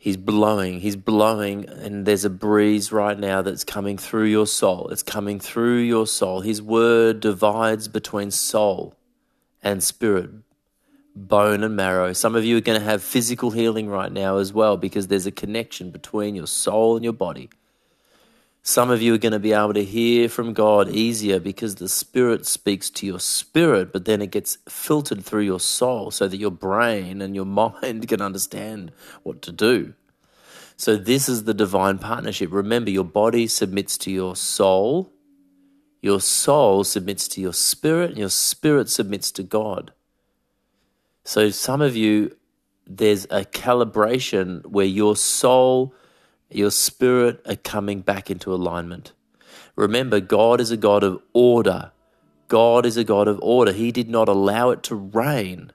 [0.06, 4.88] He's blowing, he's blowing, and there's a breeze right now that's coming through your soul.
[4.90, 6.42] It's coming through your soul.
[6.42, 8.94] His word divides between soul
[9.64, 10.30] and spirit,
[11.16, 12.14] bone and marrow.
[12.14, 15.26] Some of you are going to have physical healing right now as well because there's
[15.26, 17.50] a connection between your soul and your body.
[18.68, 21.88] Some of you are going to be able to hear from God easier because the
[21.88, 26.38] Spirit speaks to your spirit, but then it gets filtered through your soul so that
[26.38, 29.94] your brain and your mind can understand what to do.
[30.78, 32.52] So, this is the divine partnership.
[32.52, 35.14] Remember, your body submits to your soul,
[36.02, 39.94] your soul submits to your spirit, and your spirit submits to God.
[41.26, 42.38] So some of you,
[42.86, 45.94] there's a calibration where your soul,
[46.50, 49.14] your spirit are coming back into alignment.
[49.76, 51.92] Remember, God is a God of order.
[52.48, 53.72] God is a God of order.
[53.72, 55.72] He did not allow it to rain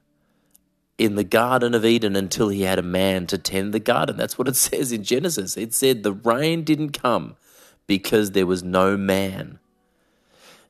[0.96, 4.16] in the Garden of Eden until he had a man to tend the garden.
[4.16, 5.56] That's what it says in Genesis.
[5.56, 7.36] It said the rain didn't come
[7.86, 9.58] because there was no man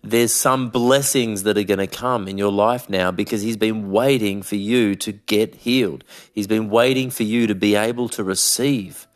[0.03, 3.91] there's some blessings that are going to come in your life now because He's been
[3.91, 6.05] waiting for you to get healed.
[6.33, 9.07] He's been waiting for you to be able to receive.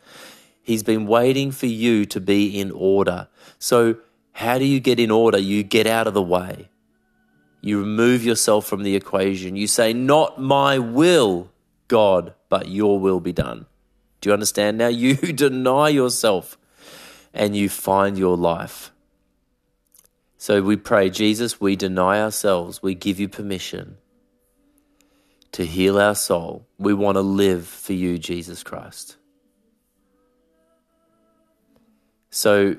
[0.65, 3.27] He's been waiting for you to be in order.
[3.59, 3.97] So,
[4.31, 5.37] how do you get in order?
[5.37, 6.69] You get out of the way.
[7.61, 9.55] You remove yourself from the equation.
[9.55, 11.51] You say, Not my will,
[11.87, 13.67] God, but your will be done.
[14.21, 14.87] Do you understand now?
[15.05, 16.57] You deny yourself
[17.31, 18.91] and you find your life.
[20.39, 22.81] So we pray, Jesus, we deny ourselves.
[22.81, 23.97] We give you permission
[25.51, 26.65] to heal our soul.
[26.79, 29.17] We want to live for you, Jesus Christ.
[32.35, 32.75] So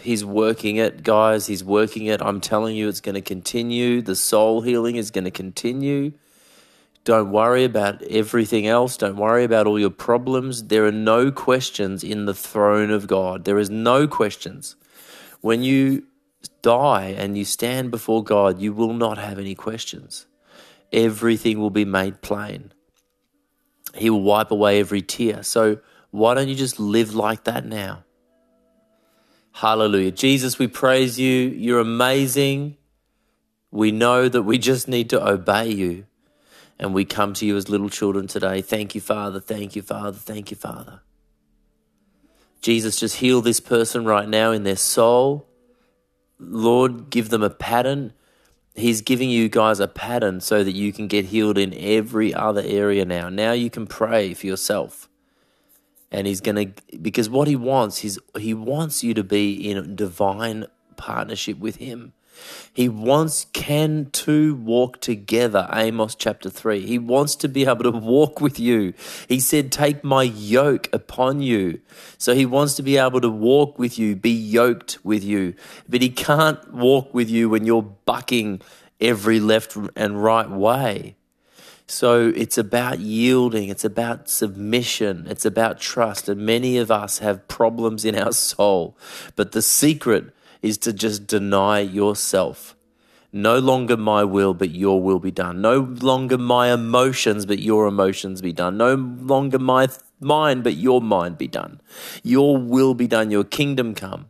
[0.00, 1.46] he's working it, guys.
[1.46, 2.20] He's working it.
[2.20, 4.02] I'm telling you, it's going to continue.
[4.02, 6.12] The soul healing is going to continue.
[7.04, 8.96] Don't worry about everything else.
[8.96, 10.64] Don't worry about all your problems.
[10.64, 13.44] There are no questions in the throne of God.
[13.44, 14.74] There is no questions.
[15.40, 16.08] When you
[16.62, 20.26] die and you stand before God, you will not have any questions.
[20.92, 22.72] Everything will be made plain.
[23.94, 25.44] He will wipe away every tear.
[25.44, 25.78] So
[26.10, 28.02] why don't you just live like that now?
[29.56, 30.10] Hallelujah.
[30.10, 31.48] Jesus, we praise you.
[31.48, 32.76] You're amazing.
[33.70, 36.04] We know that we just need to obey you.
[36.78, 38.60] And we come to you as little children today.
[38.60, 39.40] Thank you, Father.
[39.40, 40.18] Thank you, Father.
[40.18, 41.00] Thank you, Father.
[42.60, 45.48] Jesus, just heal this person right now in their soul.
[46.38, 48.12] Lord, give them a pattern.
[48.74, 52.62] He's giving you guys a pattern so that you can get healed in every other
[52.62, 53.30] area now.
[53.30, 55.08] Now you can pray for yourself.
[56.10, 59.96] And he's going to, because what he wants is he wants you to be in
[59.96, 62.12] divine partnership with him.
[62.72, 65.68] He wants, can two walk together?
[65.72, 66.86] Amos chapter 3.
[66.86, 68.92] He wants to be able to walk with you.
[69.28, 71.80] He said, Take my yoke upon you.
[72.18, 75.54] So he wants to be able to walk with you, be yoked with you.
[75.88, 78.60] But he can't walk with you when you're bucking
[79.00, 81.16] every left and right way.
[81.86, 86.28] So it's about yielding, it's about submission, it's about trust.
[86.28, 88.96] And many of us have problems in our soul.
[89.36, 92.74] But the secret is to just deny yourself.
[93.32, 95.60] No longer my will, but your will be done.
[95.60, 98.76] No longer my emotions, but your emotions be done.
[98.76, 99.88] No longer my
[100.20, 101.80] mind, but your mind be done.
[102.22, 104.26] Your will be done, your kingdom come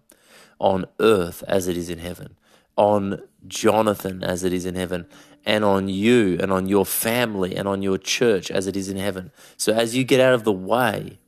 [0.59, 2.37] on earth as it is in heaven,
[2.77, 5.07] on Jonathan as it is in heaven,
[5.47, 8.97] and on you and on your family and on your church as it is in
[8.97, 9.31] heaven.
[9.57, 11.21] So as you get out of the way,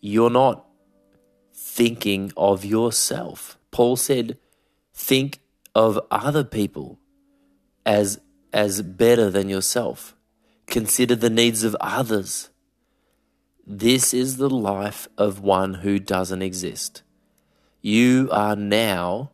[0.00, 0.64] you're not
[1.52, 3.58] thinking of yourself.
[3.72, 4.38] Paul said,
[4.94, 5.40] think
[5.74, 6.98] of other people
[7.84, 8.20] as
[8.52, 10.16] as better than yourself.
[10.66, 12.50] Consider the needs of others.
[13.66, 17.02] This is the life of one who doesn't exist.
[17.82, 19.30] You are now,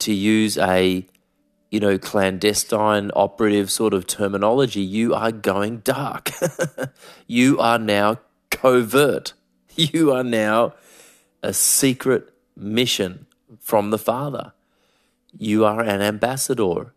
[0.00, 1.06] to use a
[1.70, 6.30] you know, clandestine operative sort of terminology, you are going dark.
[7.28, 8.18] you are now
[8.50, 9.34] covert.
[9.76, 10.74] You are now
[11.42, 13.26] a secret mission
[13.60, 14.52] from the Father.
[15.38, 16.92] You are an ambassador.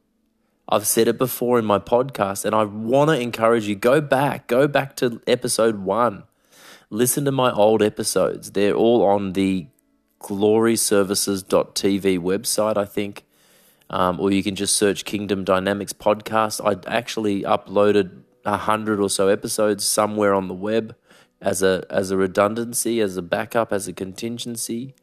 [0.67, 4.47] I've said it before in my podcast, and I want to encourage you go back,
[4.47, 6.23] go back to episode one.
[6.89, 8.51] Listen to my old episodes.
[8.51, 9.67] They're all on the
[10.19, 13.23] gloryservices.tv website, I think
[13.93, 16.59] um, or you can just search Kingdom Dynamics podcast.
[16.65, 20.95] I actually uploaded a hundred or so episodes somewhere on the web
[21.39, 24.95] as a as a redundancy, as a backup, as a contingency.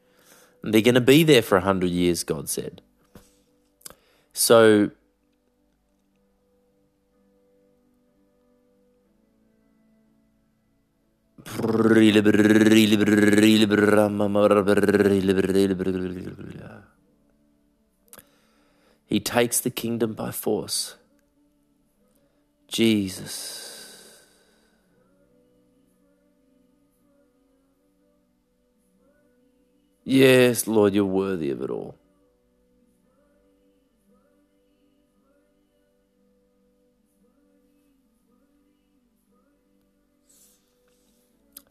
[0.65, 2.83] And they're going to be there for a hundred years, God said.
[4.33, 4.91] So.
[19.11, 20.97] He takes the kingdom by force.
[22.69, 24.25] Jesus.
[30.05, 31.97] Yes, Lord, you're worthy of it all.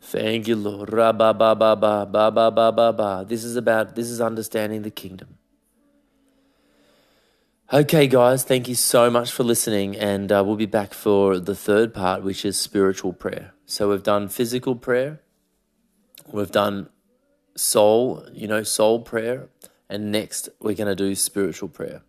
[0.01, 0.91] Thank you, Lord.
[0.91, 1.75] Ba ba ba ba
[2.05, 3.25] ba ba ba ba.
[3.27, 5.38] This is about this is understanding the kingdom.
[7.71, 11.53] Okay, guys, thank you so much for listening, and uh, we'll be back for the
[11.53, 13.53] third part, which is spiritual prayer.
[13.67, 15.21] So we've done physical prayer,
[16.33, 16.89] we've done
[17.55, 19.49] soul, you know, soul prayer,
[19.87, 22.01] and next we're going to do spiritual prayer.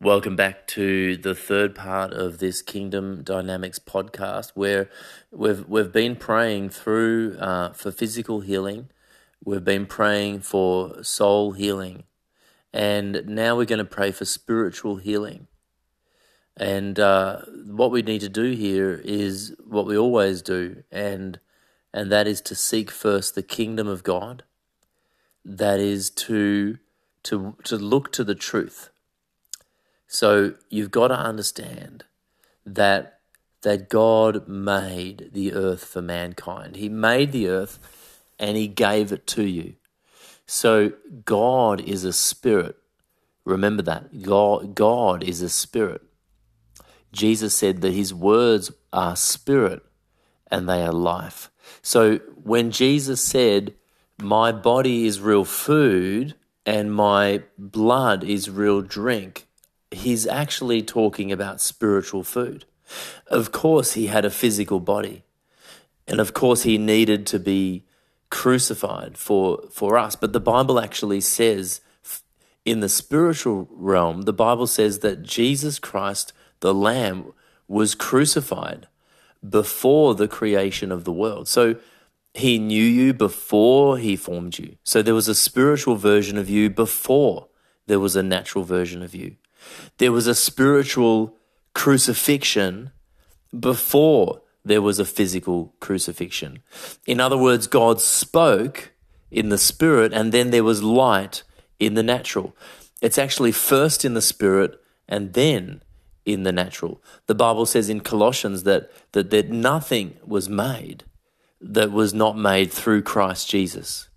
[0.00, 4.88] Welcome back to the third part of this Kingdom Dynamics podcast, where
[5.32, 8.90] we've we've been praying through uh, for physical healing
[9.44, 12.04] We've been praying for soul healing.
[12.72, 15.48] And now we're going to pray for spiritual healing.
[16.56, 21.40] And uh, what we need to do here is what we always do, and
[21.94, 24.44] and that is to seek first the kingdom of God.
[25.44, 26.78] That is to
[27.24, 28.90] to to look to the truth.
[30.06, 32.04] So you've got to understand
[32.66, 33.20] that
[33.62, 36.76] that God made the earth for mankind.
[36.76, 37.78] He made the earth
[38.42, 39.74] and he gave it to you.
[40.46, 40.92] So
[41.24, 42.76] God is a spirit.
[43.44, 44.22] Remember that.
[44.22, 46.02] God, God is a spirit.
[47.12, 49.82] Jesus said that his words are spirit
[50.50, 51.50] and they are life.
[51.82, 53.74] So when Jesus said,
[54.20, 56.34] My body is real food
[56.66, 59.46] and my blood is real drink,
[59.92, 62.64] he's actually talking about spiritual food.
[63.28, 65.22] Of course, he had a physical body.
[66.08, 67.84] And of course, he needed to be
[68.32, 70.16] crucified for, for us.
[70.16, 71.82] But the Bible actually says,
[72.64, 77.34] in the spiritual realm, the Bible says that Jesus Christ, the Lamb,
[77.68, 78.88] was crucified
[79.46, 81.46] before the creation of the world.
[81.46, 81.76] So
[82.32, 84.76] he knew you before he formed you.
[84.82, 87.48] So there was a spiritual version of you before
[87.86, 89.36] there was a natural version of you.
[89.98, 91.36] There was a spiritual
[91.74, 92.92] crucifixion
[93.58, 96.62] before there was a physical crucifixion.
[97.06, 98.92] In other words, God spoke
[99.30, 101.42] in the spirit and then there was light
[101.80, 102.56] in the natural.
[103.00, 105.82] It's actually first in the spirit and then
[106.24, 107.02] in the natural.
[107.26, 111.04] The Bible says in Colossians that, that, that nothing was made
[111.62, 114.08] that was not made through Christ Jesus.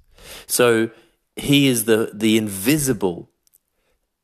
[0.47, 0.89] So
[1.35, 3.29] he is the the invisible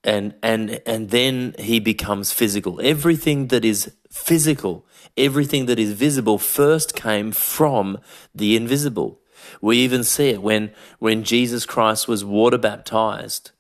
[0.04, 2.82] and and and then he becomes physical.
[2.82, 4.86] Everything that is physical,
[5.18, 7.98] everything that is visible first came from
[8.36, 9.22] the invisible.
[9.62, 13.52] We even see it when when Jesus Christ was water baptized.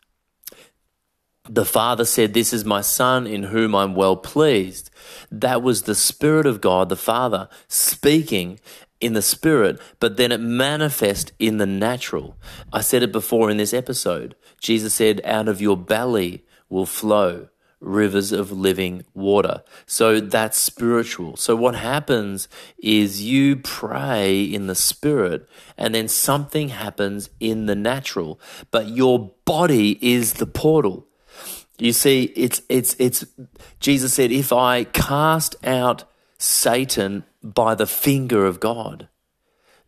[1.49, 4.91] The Father said, This is my Son in whom I'm well pleased.
[5.31, 8.59] That was the Spirit of God, the Father, speaking
[8.99, 12.37] in the Spirit, but then it manifests in the natural.
[12.71, 14.35] I said it before in this episode.
[14.59, 17.47] Jesus said, Out of your belly will flow
[17.81, 19.63] rivers of living water.
[19.85, 21.35] So that's spiritual.
[21.35, 27.75] So what happens is you pray in the spirit and then something happens in the
[27.75, 31.07] natural, but your body is the portal.
[31.79, 33.25] You see, it's, it's, it's,
[33.79, 36.03] Jesus said, if I cast out
[36.37, 39.09] Satan by the finger of God,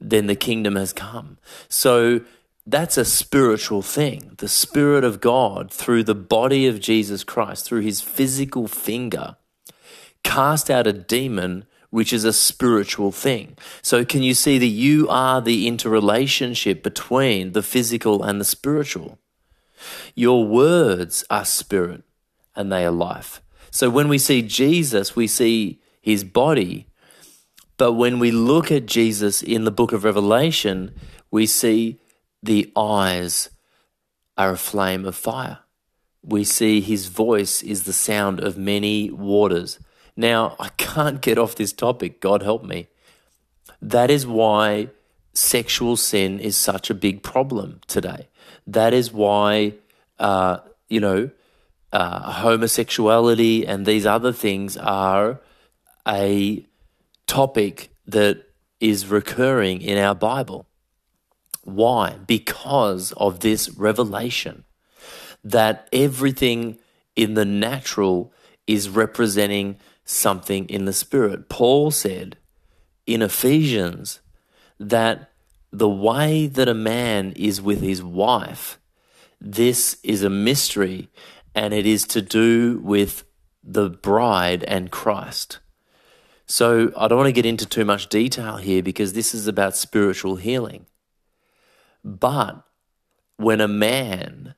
[0.01, 1.37] then the kingdom has come.
[1.69, 2.21] So
[2.65, 4.35] that's a spiritual thing.
[4.37, 9.35] The Spirit of God, through the body of Jesus Christ, through his physical finger,
[10.23, 13.57] cast out a demon, which is a spiritual thing.
[13.81, 19.19] So, can you see that you are the interrelationship between the physical and the spiritual?
[20.15, 22.03] Your words are spirit
[22.55, 23.41] and they are life.
[23.71, 26.87] So when we see Jesus, we see his body.
[27.77, 30.93] But when we look at Jesus in the book of Revelation,
[31.31, 31.99] we see
[32.43, 33.49] the eyes
[34.37, 35.59] are a flame of fire.
[36.21, 39.79] We see his voice is the sound of many waters.
[40.15, 42.87] Now, I can't get off this topic, God help me.
[43.81, 44.89] That is why
[45.33, 48.27] sexual sin is such a big problem today.
[48.67, 49.75] That is why,
[50.19, 51.31] uh, you know,
[51.91, 55.39] uh, homosexuality and these other things are
[56.07, 56.65] a
[57.25, 58.43] topic that
[58.79, 60.67] is recurring in our Bible.
[61.63, 62.17] Why?
[62.27, 64.65] Because of this revelation
[65.43, 66.79] that everything
[67.15, 68.33] in the natural
[68.67, 71.49] is representing something in the spirit.
[71.49, 72.37] Paul said
[73.05, 74.21] in Ephesians
[74.79, 75.31] that
[75.71, 78.79] the way that a man is with his wife,
[79.39, 81.09] this is a mystery,
[81.55, 83.23] and it is to do with
[83.63, 85.59] the bride and Christ.
[86.45, 89.75] So I don't want to get into too much detail here because this is about
[89.75, 90.85] spiritual healing.
[92.03, 92.63] But
[93.37, 94.55] when a man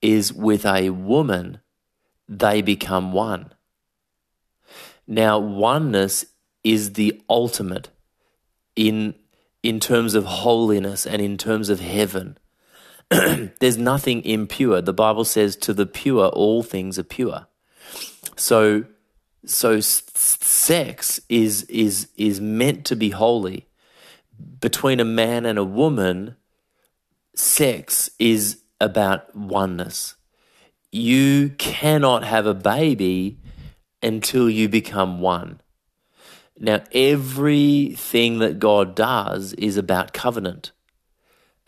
[0.00, 1.60] is with a woman,
[2.28, 3.52] they become one.
[5.06, 6.26] Now, oneness
[6.62, 7.90] is the ultimate
[8.76, 9.14] in
[9.62, 12.38] in terms of holiness and in terms of heaven.
[13.10, 14.80] There's nothing impure.
[14.80, 17.48] The Bible says to the pure all things are pure.
[18.36, 18.84] So
[19.44, 23.66] so sex is is is meant to be holy.
[24.60, 26.36] Between a man and a woman,
[27.38, 30.16] sex is about oneness.
[30.90, 33.38] You cannot have a baby
[34.02, 35.60] until you become one.
[36.58, 40.72] Now, everything that God does is about covenant.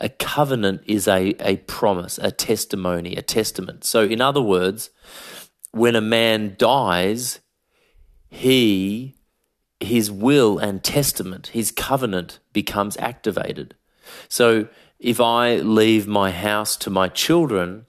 [0.01, 3.85] A covenant is a, a promise, a testimony, a testament.
[3.85, 4.91] So, in other words,
[5.71, 7.39] when a man dies,
[8.29, 9.15] he,
[9.79, 13.77] his will and testament, his covenant becomes activated.
[14.29, 14.69] So,
[15.01, 17.87] if I leave my house to my children,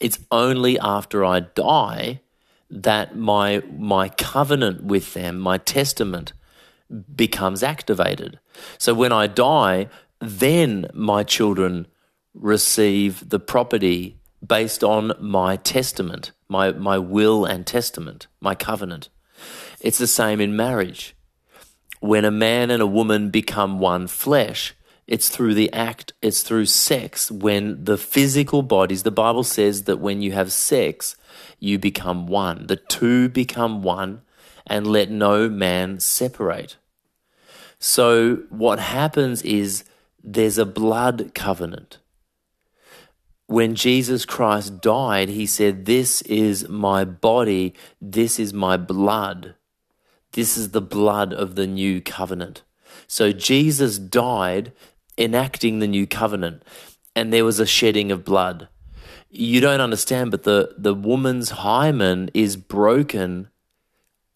[0.00, 2.20] it's only after I die
[2.70, 6.32] that my my covenant with them, my testament
[7.14, 8.40] becomes activated.
[8.78, 11.86] So when I die, then my children
[12.32, 19.10] receive the property based on my testament, my my will and testament, my covenant.
[19.80, 21.14] It's the same in marriage.
[22.00, 24.74] When a man and a woman become one flesh,
[25.06, 27.30] it's through the act, it's through sex.
[27.30, 31.16] When the physical bodies, the Bible says that when you have sex,
[31.58, 32.66] you become one.
[32.66, 34.22] The two become one,
[34.66, 36.76] and let no man separate.
[37.78, 39.84] So, what happens is
[40.22, 41.98] there's a blood covenant.
[43.46, 49.54] When Jesus Christ died, he said, This is my body, this is my blood.
[50.32, 52.62] This is the blood of the new covenant.
[53.06, 54.72] So, Jesus died
[55.18, 56.62] enacting the new covenant,
[57.14, 58.68] and there was a shedding of blood
[59.36, 63.48] you don't understand, but the, the woman's hymen is broken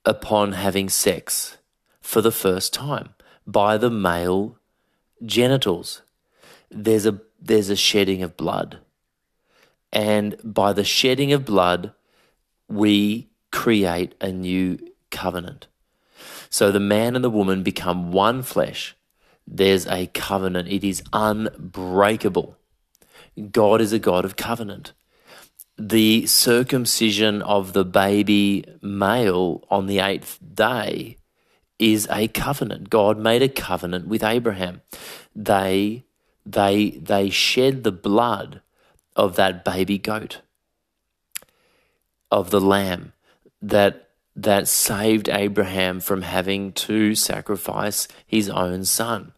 [0.04, 1.58] upon having sex
[2.00, 3.10] for the first time
[3.46, 4.58] by the male
[5.24, 6.02] genitals.
[6.70, 8.78] There's a there's a shedding of blood.
[9.92, 11.92] And by the shedding of blood,
[12.68, 14.78] we create a new
[15.10, 15.68] covenant.
[16.50, 18.96] So the man and the woman become one flesh.
[19.50, 20.68] There's a covenant.
[20.68, 22.56] It is unbreakable.
[23.50, 24.92] God is a God of covenant.
[25.78, 31.16] The circumcision of the baby male on the eighth day
[31.78, 32.90] is a covenant.
[32.90, 34.82] God made a covenant with Abraham.
[35.34, 36.04] They
[36.44, 38.60] they they shed the blood
[39.16, 40.40] of that baby goat
[42.30, 43.12] of the lamb
[43.62, 49.32] that that saved Abraham from having to sacrifice his own son.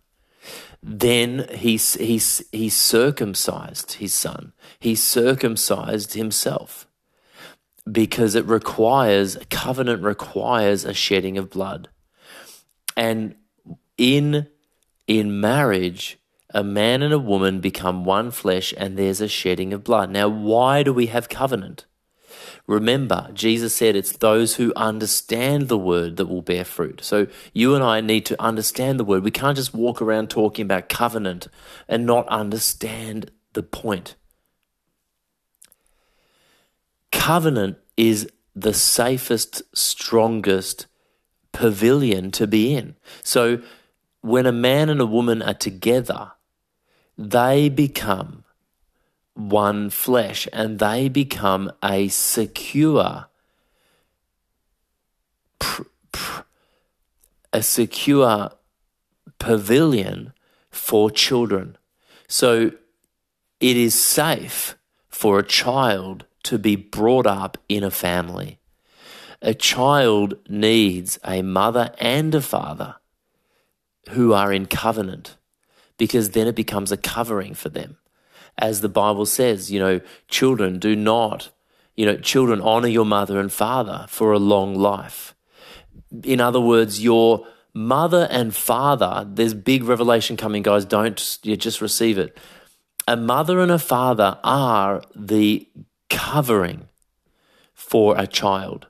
[0.82, 2.20] Then he, he,
[2.52, 4.52] he circumcised his son.
[4.78, 6.86] He circumcised himself
[7.90, 11.88] because it requires, covenant requires a shedding of blood.
[12.96, 13.34] And
[13.98, 14.46] in,
[15.06, 16.18] in marriage,
[16.52, 20.10] a man and a woman become one flesh and there's a shedding of blood.
[20.10, 21.84] Now, why do we have covenant?
[22.70, 27.02] Remember, Jesus said it's those who understand the word that will bear fruit.
[27.02, 29.24] So you and I need to understand the word.
[29.24, 31.48] We can't just walk around talking about covenant
[31.88, 34.14] and not understand the point.
[37.10, 40.86] Covenant is the safest, strongest
[41.50, 42.94] pavilion to be in.
[43.24, 43.62] So
[44.20, 46.34] when a man and a woman are together,
[47.18, 48.44] they become
[49.48, 53.26] one flesh and they become a secure
[57.52, 58.52] a secure
[59.38, 60.32] pavilion
[60.70, 61.76] for children.
[62.28, 62.72] So
[63.58, 64.76] it is safe
[65.08, 68.58] for a child to be brought up in a family.
[69.42, 72.96] A child needs a mother and a father
[74.10, 75.36] who are in covenant
[75.98, 77.98] because then it becomes a covering for them
[78.60, 81.50] as the Bible says, you know, children do not,
[81.96, 85.34] you know, children honor your mother and father for a long life.
[86.24, 90.84] In other words, your mother and father, there's big revelation coming, guys.
[90.84, 92.36] Don't you just receive it.
[93.08, 95.68] A mother and a father are the
[96.08, 96.88] covering
[97.74, 98.86] for a child.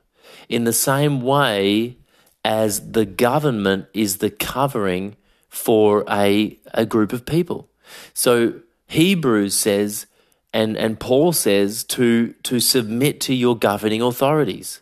[0.49, 1.97] In the same way
[2.43, 5.15] as the government is the covering
[5.47, 7.69] for a, a group of people.
[8.13, 8.61] So
[8.91, 10.05] Hebrews says,
[10.51, 14.81] and, and Paul says, to, to submit to your governing authorities.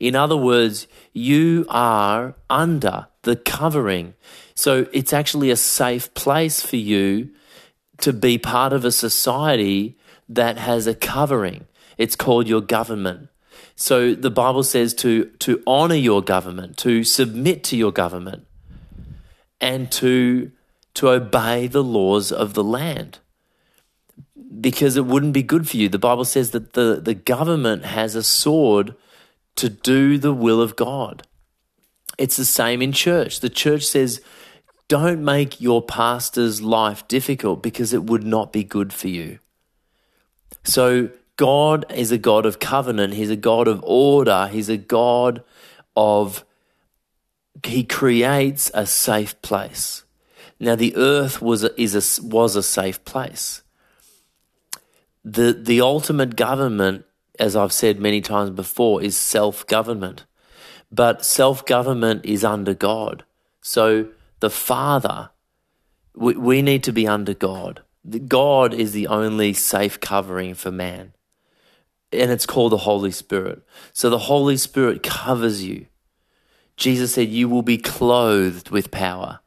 [0.00, 4.14] In other words, you are under the covering.
[4.54, 7.28] So it's actually a safe place for you
[7.98, 9.98] to be part of a society
[10.30, 11.66] that has a covering.
[11.98, 13.28] It's called your government.
[13.76, 18.46] So the Bible says to, to honor your government, to submit to your government,
[19.60, 20.52] and to,
[20.94, 23.18] to obey the laws of the land
[24.60, 25.88] because it wouldn't be good for you.
[25.88, 28.94] The Bible says that the, the government has a sword
[29.56, 31.26] to do the will of God.
[32.18, 33.40] It's the same in church.
[33.40, 34.20] The church says,
[34.88, 39.38] don't make your pastor's life difficult because it would not be good for you.
[40.64, 43.14] So, God is a God of covenant.
[43.14, 44.48] He's a God of order.
[44.52, 45.42] He's a God
[45.96, 46.44] of,
[47.64, 50.04] He creates a safe place.
[50.60, 53.61] Now, the earth was is a, was a safe place
[55.24, 57.04] the the ultimate government,
[57.38, 60.24] as I've said many times before, is self government.
[60.90, 63.24] But self government is under God.
[63.60, 64.08] So
[64.40, 65.30] the Father,
[66.14, 67.82] we, we need to be under God.
[68.26, 71.12] God is the only safe covering for man.
[72.12, 73.62] And it's called the Holy Spirit.
[73.92, 75.86] So the Holy Spirit covers you.
[76.76, 79.40] Jesus said, You will be clothed with power.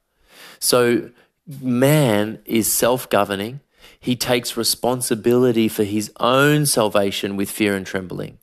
[0.59, 1.11] So
[1.47, 3.59] man is self governing
[3.99, 8.39] he takes responsibility for his own salvation with fear and trembling.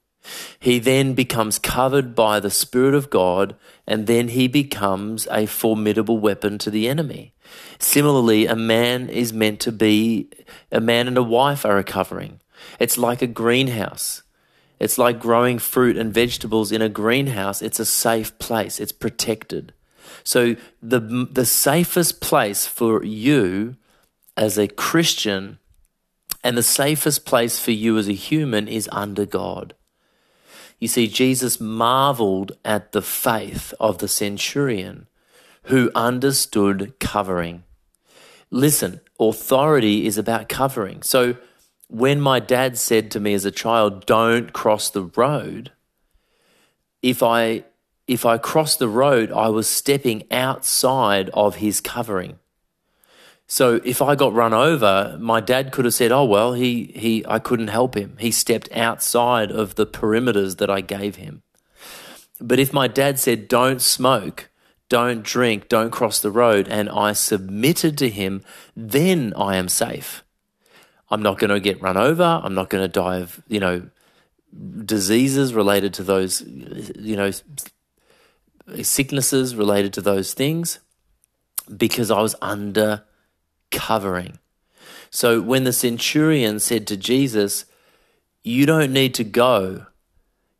[0.59, 6.18] He then becomes covered by the Spirit of God, and then he becomes a formidable
[6.18, 7.34] weapon to the enemy.
[7.78, 10.28] Similarly, a man is meant to be,
[10.70, 12.40] a man and a wife are a covering.
[12.78, 14.22] It's like a greenhouse.
[14.78, 17.62] It's like growing fruit and vegetables in a greenhouse.
[17.62, 19.72] It's a safe place, it's protected.
[20.24, 23.76] So, the, the safest place for you
[24.37, 25.59] as a Christian,
[26.43, 29.74] and the safest place for you as a human is under God.
[30.78, 35.07] You see, Jesus marveled at the faith of the centurion
[35.64, 37.62] who understood covering.
[38.51, 41.03] Listen, authority is about covering.
[41.03, 41.37] So
[41.89, 45.70] when my dad said to me as a child, don't cross the road,
[47.01, 47.64] if I
[48.09, 52.39] if I crossed the road, I was stepping outside of his covering.
[53.53, 57.22] So if I got run over, my dad could have said, "Oh well, he he
[57.28, 58.16] I couldn't help him.
[58.18, 61.42] He stepped outside of the perimeters that I gave him."
[62.40, 64.48] But if my dad said, "Don't smoke,
[64.88, 68.42] don't drink, don't cross the road, and I submitted to him,
[68.74, 70.24] then I am safe.
[71.11, 72.40] I'm not going to get run over.
[72.42, 73.82] I'm not going to die of, you know,
[74.86, 77.30] diseases related to those, you know,
[78.80, 80.78] sicknesses related to those things
[81.76, 83.05] because I was under
[83.73, 84.39] covering.
[85.11, 87.64] So when the centurion said to Jesus,
[88.45, 89.87] You don't need to go,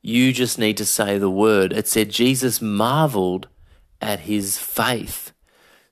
[0.03, 3.47] you just need to say the word, it said Jesus marveled
[4.01, 5.33] at his faith.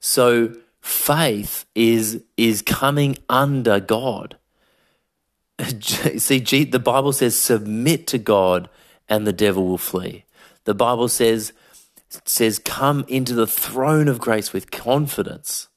[0.00, 4.36] So faith is is coming under God.
[5.80, 8.68] See, the Bible says, submit to God
[9.08, 10.24] and the devil will flee.
[10.64, 11.52] The Bible says,
[12.24, 15.68] says, come into the throne of grace with confidence.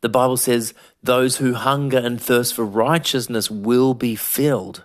[0.00, 4.84] The Bible says, those who hunger and thirst for righteousness will be filled.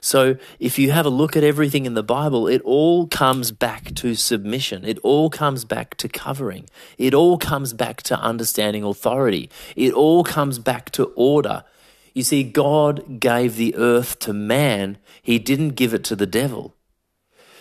[0.00, 3.94] So if you have a look at everything in the Bible, it all comes back
[3.94, 4.84] to submission.
[4.84, 6.68] It all comes back to covering.
[6.98, 9.50] It all comes back to understanding authority.
[9.76, 11.64] It all comes back to order.
[12.12, 16.74] You see, God gave the earth to man, He didn't give it to the devil.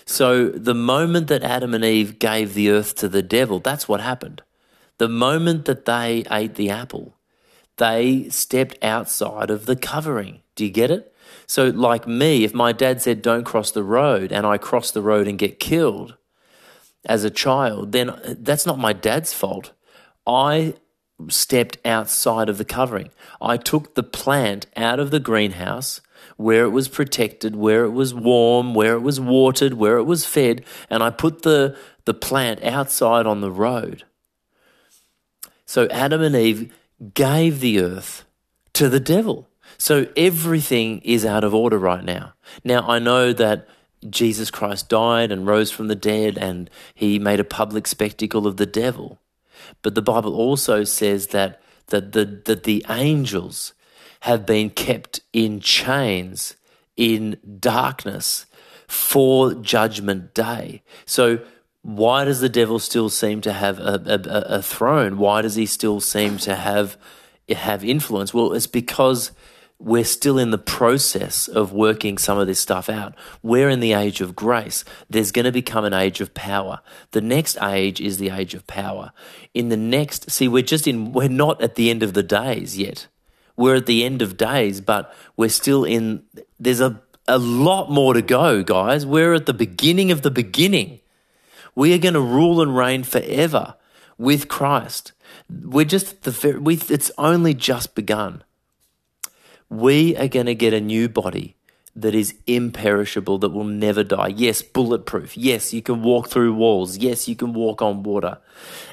[0.05, 4.01] So the moment that Adam and Eve gave the earth to the devil, that's what
[4.01, 4.43] happened.
[4.97, 7.15] The moment that they ate the apple,
[7.77, 10.41] they stepped outside of the covering.
[10.55, 11.13] Do you get it?
[11.47, 15.01] So, like me, if my dad said, don't cross the road, and I cross the
[15.01, 16.15] road and get killed
[17.05, 19.71] as a child, then uh, that's not my dad's fault.
[20.25, 20.75] I
[21.29, 23.09] stepped outside of the covering.
[23.41, 26.01] I took the plant out of the greenhouse
[26.37, 30.25] where it was protected, where it was warm, where it was watered, where it was
[30.25, 34.03] fed, and I put the, the plant outside on the road.
[35.65, 36.73] So Adam and Eve
[37.13, 38.25] gave the earth
[38.73, 39.47] to the devil.
[39.77, 42.33] So everything is out of order right now.
[42.63, 43.67] Now, I know that
[44.09, 48.57] Jesus Christ died and rose from the dead and he made a public spectacle of
[48.57, 49.19] the devil.
[49.81, 53.73] But the Bible also says that, that, the, that the angels
[54.21, 56.55] have been kept in chains
[56.95, 58.45] in darkness
[58.87, 60.81] for judgment day.
[61.05, 61.39] So,
[61.83, 65.17] why does the devil still seem to have a, a, a throne?
[65.17, 66.97] Why does he still seem to have
[67.49, 68.33] have influence?
[68.33, 69.31] Well, it's because
[69.79, 73.15] we're still in the process of working some of this stuff out.
[73.41, 74.85] We're in the age of grace.
[75.09, 76.79] There's going to become an age of power.
[77.11, 79.11] The next age is the age of power.
[79.53, 82.77] In the next, see, we're just in, we're not at the end of the days
[82.77, 83.07] yet.
[83.57, 86.23] We're at the end of days, but we're still in,
[86.57, 89.05] there's a, a lot more to go, guys.
[89.05, 91.01] We're at the beginning of the beginning.
[91.75, 93.75] We are going to rule and reign forever
[94.17, 95.11] with Christ.
[95.49, 98.43] We're just the, we, it's only just begun
[99.73, 101.55] we are going to get a new body
[101.95, 104.27] that is imperishable, that will never die.
[104.27, 105.35] Yes, bulletproof.
[105.35, 106.97] Yes, you can walk through walls.
[106.97, 108.37] Yes, you can walk on water.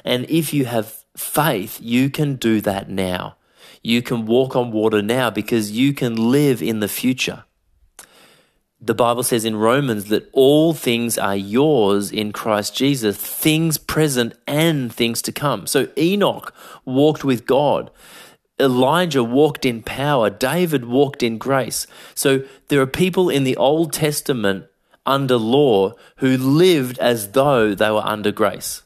[0.03, 3.35] And if you have faith, you can do that now.
[3.83, 7.43] You can walk on water now because you can live in the future.
[8.83, 14.33] The Bible says in Romans that all things are yours in Christ Jesus, things present
[14.47, 15.67] and things to come.
[15.67, 16.53] So Enoch
[16.83, 17.91] walked with God.
[18.59, 21.85] Elijah walked in power, David walked in grace.
[22.15, 24.65] So there are people in the Old Testament
[25.05, 28.83] under law who lived as though they were under grace.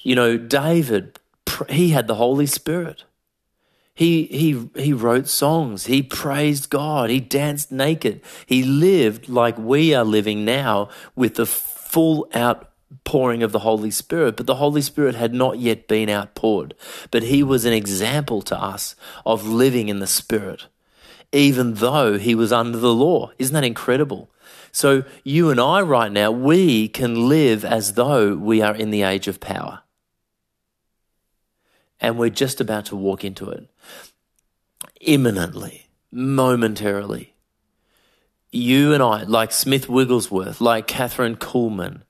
[0.00, 1.18] You know, David,
[1.68, 3.04] he had the Holy Spirit.
[3.94, 5.86] He, he, he wrote songs.
[5.86, 7.10] He praised God.
[7.10, 8.22] He danced naked.
[8.46, 14.36] He lived like we are living now with the full outpouring of the Holy Spirit,
[14.36, 16.74] but the Holy Spirit had not yet been outpoured.
[17.10, 20.68] But he was an example to us of living in the Spirit,
[21.30, 23.30] even though he was under the law.
[23.38, 24.30] Isn't that incredible?
[24.74, 29.02] So, you and I, right now, we can live as though we are in the
[29.02, 29.82] age of power.
[32.02, 33.70] And we're just about to walk into it
[35.00, 37.34] imminently, momentarily.
[38.50, 42.02] You and I, like Smith Wigglesworth, like Kathryn Kuhlman,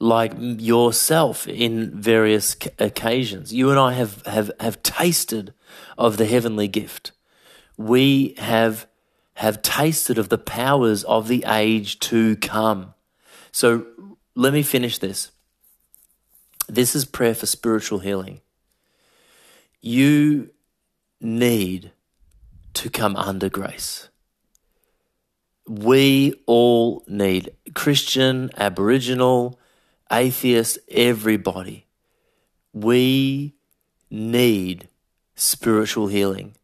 [0.00, 3.54] like yourself in various occasions.
[3.54, 5.54] You and I have, have, have tasted
[5.96, 7.12] of the heavenly gift.
[7.76, 8.88] We have,
[9.34, 12.92] have tasted of the powers of the age to come.
[13.52, 13.86] So
[14.34, 15.30] let me finish this.
[16.68, 18.40] This is prayer for spiritual healing.
[19.80, 20.50] You
[21.20, 21.92] need
[22.74, 24.08] to come under grace.
[25.66, 29.58] We all need Christian, Aboriginal,
[30.10, 31.86] atheist, everybody.
[32.72, 33.54] We
[34.10, 34.88] need
[35.34, 36.54] spiritual healing.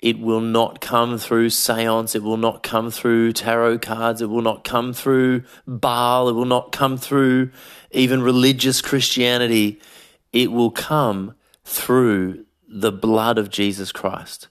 [0.00, 2.16] It will not come through seance.
[2.16, 4.20] It will not come through tarot cards.
[4.20, 6.28] It will not come through Baal.
[6.28, 7.50] It will not come through
[7.92, 9.80] even religious Christianity.
[10.32, 11.34] it will come
[11.64, 14.48] through the blood of Jesus Christ.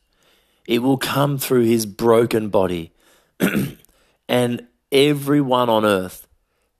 [0.67, 2.93] It will come through his broken body.
[4.29, 6.27] and everyone on earth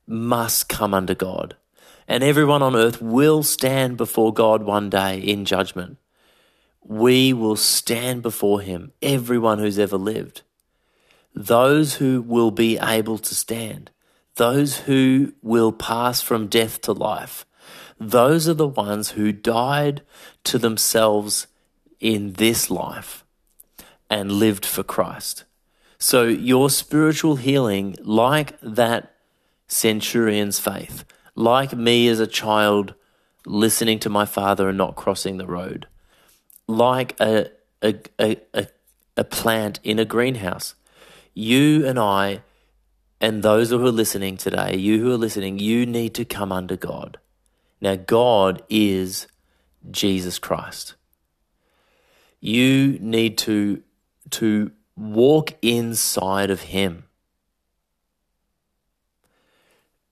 [0.07, 1.55] must come under God.
[2.07, 5.97] And everyone on earth will stand before God one day in judgment.
[6.83, 10.41] We will stand before him, everyone who's ever lived.
[11.33, 13.91] Those who will be able to stand,
[14.35, 17.45] those who will pass from death to life,
[18.01, 20.01] those are the ones who died
[20.43, 21.45] to themselves
[21.99, 23.23] in this life
[24.09, 25.43] and lived for Christ.
[25.99, 29.13] So your spiritual healing, like that
[29.67, 32.95] centurion's faith, like me as a child
[33.45, 35.85] listening to my father and not crossing the road,
[36.67, 37.51] like a,
[37.83, 38.67] a, a, a,
[39.15, 40.73] a plant in a greenhouse,
[41.35, 42.41] you and I,
[43.19, 46.75] and those who are listening today, you who are listening, you need to come under
[46.75, 47.19] God.
[47.81, 49.27] Now, God is
[49.89, 50.93] Jesus Christ.
[52.39, 53.81] You need to,
[54.31, 57.05] to walk inside of Him.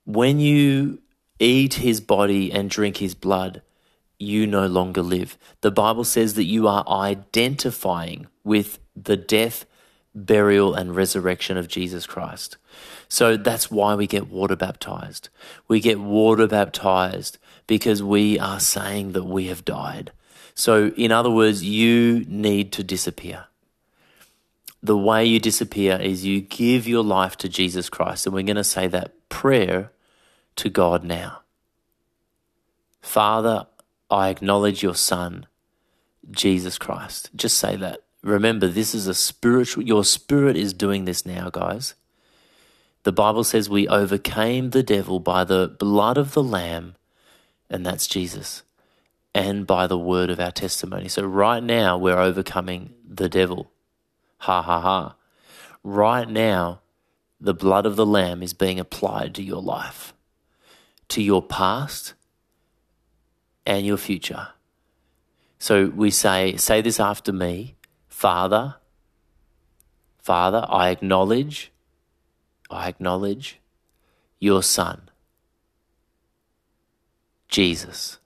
[0.05, 0.99] When you
[1.39, 3.61] eat His body and drink His blood,
[4.17, 5.37] you no longer live.
[5.61, 9.65] The Bible says that you are identifying with the death,
[10.13, 12.57] burial, and resurrection of Jesus Christ.
[13.07, 15.29] So that's why we get water baptized.
[15.67, 20.11] We get water baptized because we are saying that we have died.
[20.53, 23.45] So, in other words, you need to disappear.
[24.83, 28.25] The way you disappear is you give your life to Jesus Christ.
[28.25, 29.91] And we're going to say that prayer
[30.57, 31.41] to God now.
[33.01, 33.67] Father,
[34.09, 35.47] I acknowledge your Son,
[36.29, 37.29] Jesus Christ.
[37.35, 38.03] Just say that.
[38.21, 41.95] Remember, this is a spiritual, your spirit is doing this now, guys.
[43.09, 46.93] The Bible says we overcame the devil by the blood of the Lamb
[47.67, 48.61] and that's Jesus,
[49.33, 51.07] and by the word of our testimony.
[51.07, 53.71] So right now, we're overcoming the devil.
[54.41, 55.15] Ha ha ha.
[55.83, 56.81] Right now,
[57.41, 60.13] the blood of the Lamb is being applied to your life,
[61.07, 62.13] to your past,
[63.65, 64.49] and your future.
[65.57, 67.75] So we say, say this after me
[68.07, 68.75] Father,
[70.19, 71.71] Father, I acknowledge,
[72.69, 73.59] I acknowledge
[74.39, 75.09] your Son.
[77.47, 78.19] Jesus.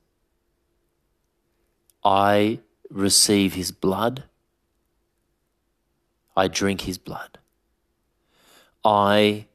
[2.04, 4.24] I receive his blood.
[6.36, 7.38] I drink his blood.
[8.84, 9.46] I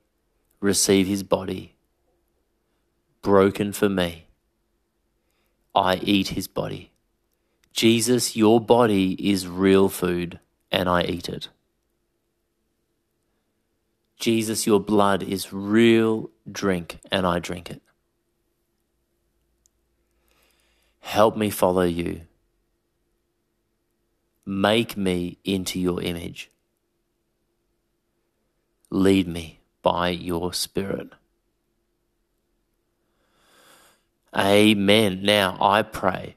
[0.61, 1.75] receive his body
[3.21, 4.27] broken for me.
[5.75, 6.93] I eat his body.
[7.73, 10.41] Jesus, your body is real food
[10.73, 11.49] and I eat it.
[14.19, 17.83] Jesus, your blood is real drink and I drink it.
[21.01, 22.23] Help me follow you.
[24.45, 26.51] Make me into your image.
[28.91, 31.11] Lead me by your Spirit.
[34.37, 35.21] Amen.
[35.23, 36.37] Now I pray,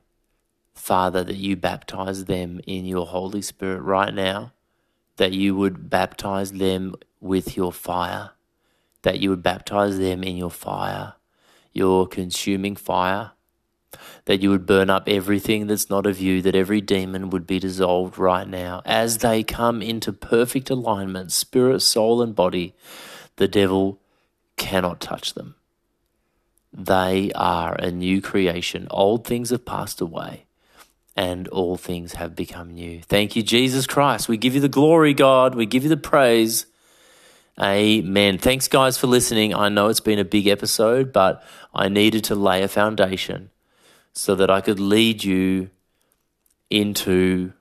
[0.74, 4.54] Father, that you baptize them in your Holy Spirit right now,
[5.18, 8.32] that you would baptize them with your fire,
[9.04, 11.14] that you would baptize them in your fire,
[11.72, 13.32] your consuming fire
[14.26, 17.60] that you would burn up everything that's not of you, that every demon would be
[17.60, 18.82] dissolved right now.
[18.86, 22.74] As they come into perfect alignment, spirit, soul, and body,
[23.38, 24.00] the devil
[24.58, 25.56] cannot touch them.
[26.74, 28.88] They are a new creation.
[28.90, 30.46] Old things have passed away
[31.18, 33.02] and all things have become new.
[33.02, 34.30] Thank you, Jesus Christ.
[34.30, 35.56] We give you the glory, God.
[35.56, 36.66] We give you the praise.
[37.60, 38.38] Amen.
[38.38, 39.54] Thanks, guys, for listening.
[39.54, 41.44] I know it's been a big episode, but
[41.74, 43.50] I needed to lay a foundation
[44.14, 45.70] so that I could lead you
[46.70, 47.54] into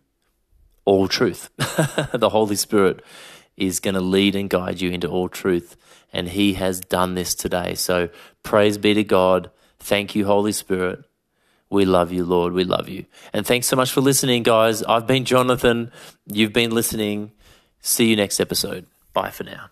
[0.84, 1.50] all truth.
[2.12, 3.04] the Holy Spirit
[3.56, 5.76] is going to lead and guide you into all truth.
[6.12, 7.74] And He has done this today.
[7.74, 8.08] So
[8.42, 9.50] praise be to God.
[9.78, 11.04] Thank you, Holy Spirit.
[11.68, 12.52] We love you, Lord.
[12.52, 13.04] We love you.
[13.32, 14.82] And thanks so much for listening, guys.
[14.82, 15.92] I've been Jonathan.
[16.26, 17.30] You've been listening.
[17.80, 18.86] See you next episode.
[19.12, 19.68] Bye for now.